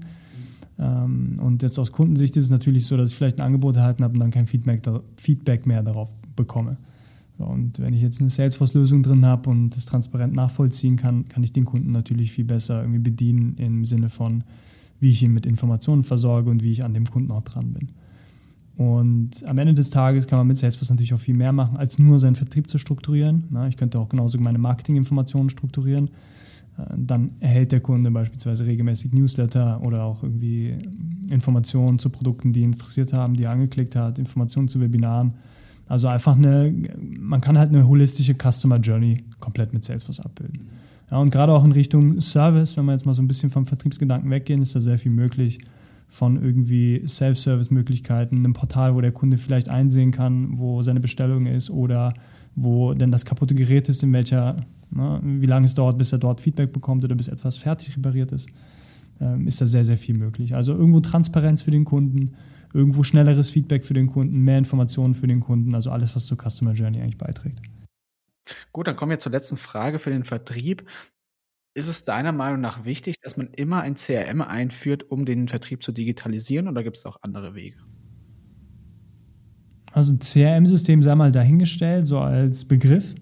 Ähm, 0.79 1.39
und 1.43 1.63
jetzt 1.63 1.79
aus 1.79 1.93
Kundensicht 1.93 2.37
ist 2.37 2.45
es 2.45 2.51
natürlich 2.51 2.87
so, 2.87 2.97
dass 2.97 3.11
ich 3.11 3.17
vielleicht 3.17 3.41
ein 3.41 3.47
Angebot 3.47 3.77
erhalten 3.77 4.05
habe 4.05 4.15
und 4.15 4.21
dann 4.21 4.31
kein 4.31 4.47
Feedback, 4.47 4.83
Feedback 5.17 5.67
mehr 5.67 5.83
darauf 5.83 6.15
bekomme. 6.37 6.77
Und 7.39 7.81
wenn 7.81 7.95
ich 7.95 8.03
jetzt 8.03 8.21
eine 8.21 8.31
Salesforce-Lösung 8.31 9.03
drin 9.03 9.25
habe 9.25 9.51
und 9.51 9.71
das 9.71 9.87
transparent 9.87 10.35
nachvollziehen 10.35 10.97
kann, 10.97 11.29
kann 11.29 11.43
ich 11.43 11.53
den 11.53 11.65
Kunden 11.65 11.91
natürlich 11.91 12.33
viel 12.33 12.45
besser 12.45 12.83
irgendwie 12.83 13.01
bedienen 13.01 13.57
im 13.57 13.87
Sinne 13.87 14.11
von, 14.11 14.45
wie 15.01 15.11
ich 15.11 15.23
ihn 15.23 15.33
mit 15.33 15.47
Informationen 15.47 16.05
versorge 16.05 16.51
und 16.51 16.63
wie 16.63 16.71
ich 16.71 16.85
an 16.85 16.95
dem 16.95 17.07
Kunden 17.07 17.33
auch 17.33 17.43
dran 17.43 17.73
bin. 17.73 17.89
Und 18.77 19.47
am 19.47 19.59
Ende 19.59 19.75
des 19.75 19.91
Tages 19.91 20.27
kann 20.27 20.39
man 20.39 20.47
mit 20.47 20.57
Salesforce 20.57 20.91
natürlich 20.91 21.13
auch 21.13 21.21
viel 21.21 21.35
mehr 21.35 21.53
machen, 21.53 21.77
als 21.77 21.99
nur 21.99 22.19
seinen 22.19 22.37
Vertrieb 22.37 22.71
zu 22.71 22.79
strukturieren. 22.79 23.45
Ich 23.69 23.77
könnte 23.77 23.99
auch 23.99 24.09
genauso 24.09 24.39
meine 24.39 24.59
Marketinginformationen 24.59 25.51
strukturieren. 25.51 26.09
Äh, 26.79 26.85
dann 26.97 27.33
erhält 27.41 27.73
der 27.73 27.81
Kunde 27.81 28.11
beispielsweise 28.11 28.65
regelmäßig 28.65 29.13
Newsletter 29.13 29.83
oder 29.83 30.05
auch 30.05 30.23
irgendwie 30.23 30.89
Informationen 31.29 31.99
zu 31.99 32.11
Produkten, 32.11 32.53
die 32.53 32.61
ihn 32.61 32.73
interessiert 32.73 33.13
haben, 33.13 33.35
die 33.35 33.45
er 33.45 33.51
angeklickt 33.51 33.95
hat, 33.95 34.19
Informationen 34.19 34.69
zu 34.69 34.81
Webinaren. 34.81 35.35
Also 35.87 36.09
einfach 36.09 36.37
eine, 36.37 36.73
man 36.99 37.43
kann 37.43 37.59
halt 37.59 37.69
eine 37.69 37.87
holistische 37.87 38.35
Customer 38.35 38.79
Journey 38.79 39.25
komplett 39.41 39.75
mit 39.75 39.85
Salesforce 39.85 40.21
abbilden. 40.21 40.61
Ja, 41.11 41.19
und 41.19 41.31
gerade 41.31 41.53
auch 41.53 41.65
in 41.65 41.73
Richtung 41.73 42.23
Service, 42.23 42.77
wenn 42.79 42.87
wir 42.87 42.93
jetzt 42.93 43.05
mal 43.05 43.13
so 43.13 43.21
ein 43.21 43.29
bisschen 43.29 43.51
vom 43.51 43.67
Vertriebsgedanken 43.67 44.31
weggehen, 44.31 44.63
ist 44.63 44.75
da 44.75 44.81
sehr 44.81 44.97
viel 44.97 45.13
möglich 45.13 45.59
von 46.13 46.37
irgendwie 46.37 47.03
Self-Service-Möglichkeiten, 47.07 48.37
einem 48.37 48.53
Portal, 48.53 48.95
wo 48.95 49.01
der 49.01 49.13
Kunde 49.13 49.39
vielleicht 49.39 49.71
einsehen 49.71 50.11
kann, 50.11 50.59
wo 50.59 50.83
seine 50.83 51.01
Bestellung 51.01 51.47
ist 51.47 51.71
oder 51.71 52.13
wo 52.55 52.93
denn 52.93 53.11
das 53.11 53.25
kaputte 53.25 53.55
Gerät 53.55 53.89
ist, 53.89 54.03
in 54.03 54.13
welcher, 54.13 54.67
ne, 54.91 55.21
wie 55.23 55.47
lange 55.47 55.65
es 55.65 55.75
dauert, 55.75 55.97
bis 55.97 56.13
er 56.13 56.19
dort 56.19 56.43
Feedback 56.43 56.71
bekommt 56.71 57.03
oder 57.03 57.15
bis 57.15 57.29
etwas 57.29 57.57
fertig 57.57 57.97
repariert 57.97 58.31
ist, 58.31 58.51
ähm, 59.23 59.49
ist 59.49 59.63
da 59.63 59.65
sehr, 59.65 59.87
sehr 59.87 59.97
viel 59.97 60.19
möglich. 60.19 60.55
Also 60.55 60.75
irgendwo 60.75 61.01
Transparenz 61.01 61.63
für 61.63 61.71
den 61.71 61.87
Kunden, 61.87 62.35
irgendwo 62.75 63.05
schnelleres 63.05 63.49
Feedback 63.49 63.87
für 63.87 63.95
den 63.95 64.07
Kunden, 64.07 64.39
mehr 64.41 64.59
Informationen 64.59 65.15
für 65.15 65.27
den 65.27 65.41
Kunden, 65.41 65.75
also 65.75 65.91
alles, 65.91 66.15
was 66.15 66.27
zur 66.27 66.37
Customer 66.37 66.73
Journey 66.75 67.01
eigentlich 67.01 67.17
beiträgt. 67.17 67.63
Gut, 68.71 68.87
dann 68.87 68.97
kommen 68.97 69.11
wir 69.11 69.19
zur 69.19 69.33
letzten 69.33 69.57
Frage 69.57 69.99
für 69.99 70.11
den 70.11 70.25
Vertrieb. 70.25 70.85
Ist 71.75 71.89
es 71.89 72.05
deiner 72.05 72.33
Meinung 72.33 72.61
nach 72.61 72.85
wichtig, 72.85 73.17
dass 73.23 73.37
man 73.37 73.49
immer 73.49 73.81
ein 73.81 73.95
CRM 73.95 74.43
einführt, 74.43 75.11
um 75.11 75.25
den 75.25 75.49
Vertrieb 75.49 75.83
zu 75.83 75.93
digitalisieren 75.93 76.69
oder 76.69 76.83
gibt 76.83 76.99
es 76.99 77.07
auch 77.07 77.17
andere 77.23 77.55
Wege? 77.55 77.79
Also 79.91 80.13
ein 80.13 80.19
CRM-System 80.19 81.03
sei 81.03 81.15
mal 81.15 81.33
dahingestellt, 81.33 82.07
so 82.07 82.19
als 82.19 82.67
Begriff. 82.67 83.15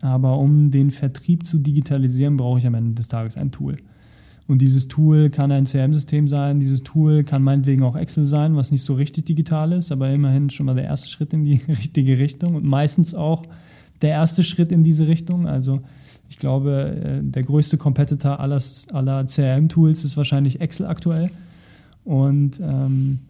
Aber 0.00 0.38
um 0.38 0.70
den 0.70 0.90
Vertrieb 0.90 1.44
zu 1.44 1.58
digitalisieren, 1.58 2.36
brauche 2.36 2.58
ich 2.58 2.66
am 2.66 2.74
Ende 2.74 2.94
des 2.94 3.08
Tages 3.08 3.36
ein 3.36 3.50
Tool. 3.50 3.78
Und 4.46 4.62
dieses 4.62 4.88
Tool 4.88 5.28
kann 5.28 5.52
ein 5.52 5.64
CRM-System 5.64 6.28
sein, 6.28 6.60
dieses 6.60 6.82
Tool 6.82 7.24
kann 7.24 7.42
meinetwegen 7.42 7.82
auch 7.82 7.96
Excel 7.96 8.24
sein, 8.24 8.56
was 8.56 8.70
nicht 8.70 8.82
so 8.82 8.94
richtig 8.94 9.26
digital 9.26 9.72
ist, 9.72 9.92
aber 9.92 10.10
immerhin 10.10 10.48
schon 10.48 10.66
mal 10.66 10.74
der 10.74 10.84
erste 10.84 11.08
Schritt 11.08 11.32
in 11.32 11.44
die 11.44 11.60
richtige 11.68 12.18
Richtung 12.18 12.54
und 12.54 12.64
meistens 12.64 13.14
auch 13.14 13.44
der 14.00 14.10
erste 14.10 14.42
Schritt 14.42 14.72
in 14.72 14.84
diese 14.84 15.06
Richtung. 15.06 15.46
Also 15.46 15.82
ich 16.28 16.38
glaube, 16.38 17.20
äh, 17.22 17.22
der 17.22 17.42
größte 17.42 17.78
Competitor 17.78 18.40
aller, 18.40 18.60
aller 18.92 19.26
CRM-Tools 19.26 20.04
ist 20.04 20.16
wahrscheinlich 20.16 20.60
Excel 20.60 20.86
aktuell. 20.86 21.30
Und 22.04 22.60
ähm, 22.60 23.20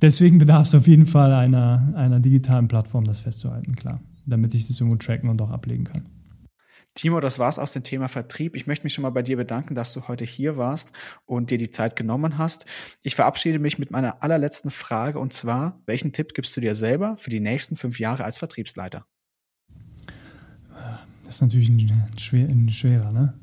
deswegen 0.00 0.38
bedarf 0.38 0.66
es 0.66 0.74
auf 0.74 0.86
jeden 0.86 1.06
Fall 1.06 1.32
einer, 1.32 1.92
einer 1.96 2.20
digitalen 2.20 2.68
Plattform, 2.68 3.04
das 3.04 3.20
festzuhalten, 3.20 3.74
klar, 3.76 4.00
damit 4.26 4.54
ich 4.54 4.66
das 4.66 4.80
irgendwo 4.80 4.96
tracken 4.96 5.28
und 5.28 5.40
auch 5.42 5.50
ablegen 5.50 5.84
kann. 5.84 6.02
Timo, 6.94 7.20
das 7.20 7.38
war's 7.38 7.60
aus 7.60 7.72
dem 7.72 7.84
Thema 7.84 8.08
Vertrieb. 8.08 8.56
Ich 8.56 8.66
möchte 8.66 8.84
mich 8.84 8.92
schon 8.92 9.02
mal 9.02 9.10
bei 9.10 9.22
dir 9.22 9.36
bedanken, 9.36 9.76
dass 9.76 9.92
du 9.92 10.08
heute 10.08 10.24
hier 10.24 10.56
warst 10.56 10.90
und 11.26 11.50
dir 11.50 11.58
die 11.58 11.70
Zeit 11.70 11.94
genommen 11.94 12.38
hast. 12.38 12.66
Ich 13.02 13.14
verabschiede 13.14 13.60
mich 13.60 13.78
mit 13.78 13.92
meiner 13.92 14.22
allerletzten 14.22 14.72
Frage 14.72 15.20
und 15.20 15.32
zwar, 15.32 15.80
welchen 15.86 16.12
Tipp 16.12 16.34
gibst 16.34 16.56
du 16.56 16.60
dir 16.60 16.74
selber 16.74 17.16
für 17.16 17.30
die 17.30 17.38
nächsten 17.38 17.76
fünf 17.76 18.00
Jahre 18.00 18.24
als 18.24 18.38
Vertriebsleiter? 18.38 19.06
Das 21.28 21.34
ist 21.34 21.40
natürlich 21.42 21.68
ein, 21.68 21.92
schwer, 22.16 22.48
ein 22.48 22.70
schwerer. 22.70 23.12
Ne? 23.12 23.34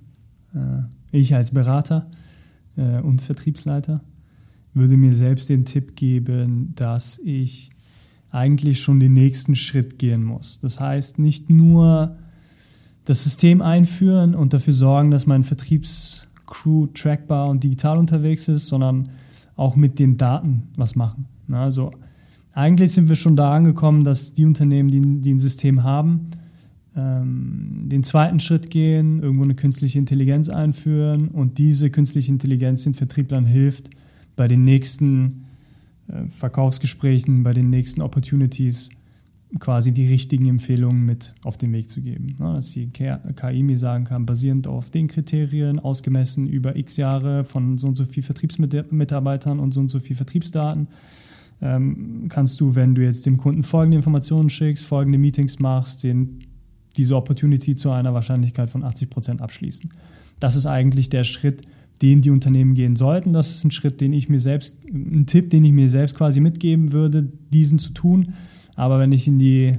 Äh, 0.55 1.19
ich 1.19 1.35
als 1.35 1.51
Berater 1.51 2.09
äh, 2.77 2.99
und 2.99 3.21
Vertriebsleiter 3.21 4.01
würde 4.73 4.97
mir 4.97 5.13
selbst 5.13 5.49
den 5.49 5.65
Tipp 5.65 5.95
geben, 5.95 6.73
dass 6.73 7.19
ich 7.23 7.69
eigentlich 8.31 8.81
schon 8.81 8.99
den 8.99 9.13
nächsten 9.13 9.55
Schritt 9.55 9.99
gehen 9.99 10.23
muss. 10.23 10.59
Das 10.61 10.79
heißt, 10.79 11.19
nicht 11.19 11.51
nur 11.51 12.17
das 13.05 13.23
System 13.23 13.61
einführen 13.61 14.33
und 14.33 14.53
dafür 14.53 14.73
sorgen, 14.73 15.11
dass 15.11 15.27
mein 15.27 15.43
Vertriebscrew 15.43 16.87
trackbar 16.87 17.49
und 17.49 17.63
digital 17.63 17.99
unterwegs 17.99 18.47
ist, 18.47 18.65
sondern 18.65 19.09
auch 19.55 19.75
mit 19.75 19.99
den 19.99 20.17
Daten 20.17 20.69
was 20.75 20.95
machen. 20.95 21.27
Also 21.51 21.91
eigentlich 22.51 22.93
sind 22.93 23.09
wir 23.09 23.15
schon 23.15 23.35
da 23.35 23.53
angekommen, 23.53 24.03
dass 24.03 24.33
die 24.33 24.45
Unternehmen, 24.45 24.89
die, 24.89 25.21
die 25.21 25.35
ein 25.35 25.39
System 25.39 25.83
haben, 25.83 26.31
ähm, 26.95 27.83
den 27.89 28.03
zweiten 28.03 28.39
Schritt 28.39 28.69
gehen, 28.69 29.21
irgendwo 29.21 29.43
eine 29.43 29.55
künstliche 29.55 29.99
Intelligenz 29.99 30.49
einführen 30.49 31.27
und 31.29 31.57
diese 31.57 31.89
künstliche 31.89 32.31
Intelligenz 32.31 32.83
den 32.83 32.93
Vertrieblern 32.93 33.45
hilft, 33.45 33.89
bei 34.35 34.47
den 34.47 34.63
nächsten 34.63 35.45
äh, 36.07 36.27
Verkaufsgesprächen, 36.27 37.43
bei 37.43 37.53
den 37.53 37.69
nächsten 37.69 38.01
Opportunities 38.01 38.89
quasi 39.59 39.91
die 39.91 40.07
richtigen 40.07 40.47
Empfehlungen 40.47 41.05
mit 41.05 41.35
auf 41.43 41.57
den 41.57 41.71
Weg 41.71 41.89
zu 41.89 42.01
geben. 42.01 42.35
Ja, 42.39 42.53
dass 42.53 42.71
die 42.71 42.87
KI 42.87 43.63
mir 43.63 43.77
sagen 43.77 44.05
kann, 44.05 44.25
basierend 44.25 44.67
auf 44.67 44.89
den 44.89 45.07
Kriterien, 45.07 45.79
ausgemessen 45.79 46.47
über 46.47 46.75
x 46.75 46.97
Jahre 46.97 47.43
von 47.43 47.77
so 47.77 47.87
und 47.87 47.95
so 47.95 48.05
viel 48.05 48.23
Vertriebsmitarbeitern 48.23 49.59
und 49.59 49.73
so 49.73 49.79
und 49.79 49.89
so 49.89 49.99
viel 49.99 50.15
Vertriebsdaten, 50.15 50.87
ähm, 51.61 52.25
kannst 52.27 52.59
du, 52.59 52.75
wenn 52.75 52.95
du 52.95 53.03
jetzt 53.03 53.25
dem 53.25 53.37
Kunden 53.37 53.63
folgende 53.63 53.97
Informationen 53.97 54.49
schickst, 54.49 54.83
folgende 54.83 55.17
Meetings 55.17 55.59
machst, 55.59 56.03
den 56.03 56.39
diese 56.97 57.15
Opportunity 57.15 57.75
zu 57.75 57.91
einer 57.91 58.13
Wahrscheinlichkeit 58.13 58.69
von 58.69 58.83
80 58.83 59.09
Prozent 59.09 59.41
abschließen. 59.41 59.89
Das 60.39 60.55
ist 60.55 60.65
eigentlich 60.65 61.09
der 61.09 61.23
Schritt, 61.23 61.61
den 62.01 62.21
die 62.21 62.29
Unternehmen 62.29 62.73
gehen 62.73 62.95
sollten. 62.95 63.33
Das 63.33 63.51
ist 63.51 63.63
ein 63.63 63.71
Schritt, 63.71 64.01
den 64.01 64.13
ich 64.13 64.27
mir 64.27 64.39
selbst, 64.39 64.77
ein 64.85 65.25
Tipp, 65.25 65.49
den 65.49 65.63
ich 65.63 65.71
mir 65.71 65.89
selbst 65.89 66.15
quasi 66.15 66.39
mitgeben 66.39 66.91
würde, 66.91 67.31
diesen 67.53 67.79
zu 67.79 67.93
tun. 67.93 68.33
Aber 68.75 68.99
wenn 68.99 69.11
ich 69.11 69.27
in 69.27 69.39
die, 69.39 69.77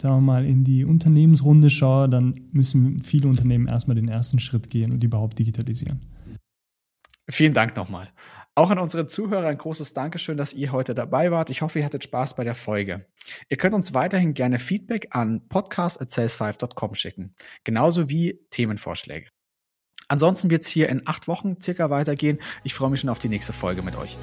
sagen 0.00 0.16
wir 0.16 0.20
mal, 0.20 0.44
in 0.44 0.64
die 0.64 0.84
Unternehmensrunde 0.84 1.70
schaue, 1.70 2.08
dann 2.08 2.34
müssen 2.52 3.00
viele 3.02 3.28
Unternehmen 3.28 3.66
erstmal 3.66 3.96
den 3.96 4.08
ersten 4.08 4.38
Schritt 4.38 4.70
gehen 4.70 4.92
und 4.92 5.02
überhaupt 5.02 5.38
digitalisieren. 5.38 5.98
Vielen 7.30 7.54
Dank 7.54 7.74
nochmal. 7.76 8.10
Auch 8.54 8.70
an 8.70 8.78
unsere 8.78 9.06
Zuhörer 9.06 9.48
ein 9.48 9.58
großes 9.58 9.94
Dankeschön, 9.94 10.36
dass 10.36 10.52
ihr 10.52 10.72
heute 10.72 10.94
dabei 10.94 11.30
wart. 11.30 11.50
Ich 11.50 11.62
hoffe, 11.62 11.78
ihr 11.78 11.84
hattet 11.84 12.04
Spaß 12.04 12.36
bei 12.36 12.44
der 12.44 12.54
Folge. 12.54 13.06
Ihr 13.48 13.56
könnt 13.56 13.74
uns 13.74 13.94
weiterhin 13.94 14.34
gerne 14.34 14.58
Feedback 14.58 15.08
an 15.10 15.48
podcast.sales5.com 15.48 16.94
schicken, 16.94 17.34
genauso 17.64 18.08
wie 18.08 18.40
Themenvorschläge. 18.50 19.28
Ansonsten 20.06 20.50
wird 20.50 20.62
es 20.62 20.68
hier 20.68 20.90
in 20.90 21.02
acht 21.06 21.26
Wochen 21.28 21.60
circa 21.60 21.88
weitergehen. 21.90 22.38
Ich 22.62 22.74
freue 22.74 22.90
mich 22.90 23.00
schon 23.00 23.10
auf 23.10 23.18
die 23.18 23.28
nächste 23.28 23.54
Folge 23.54 23.82
mit 23.82 23.96
euch. 23.96 24.16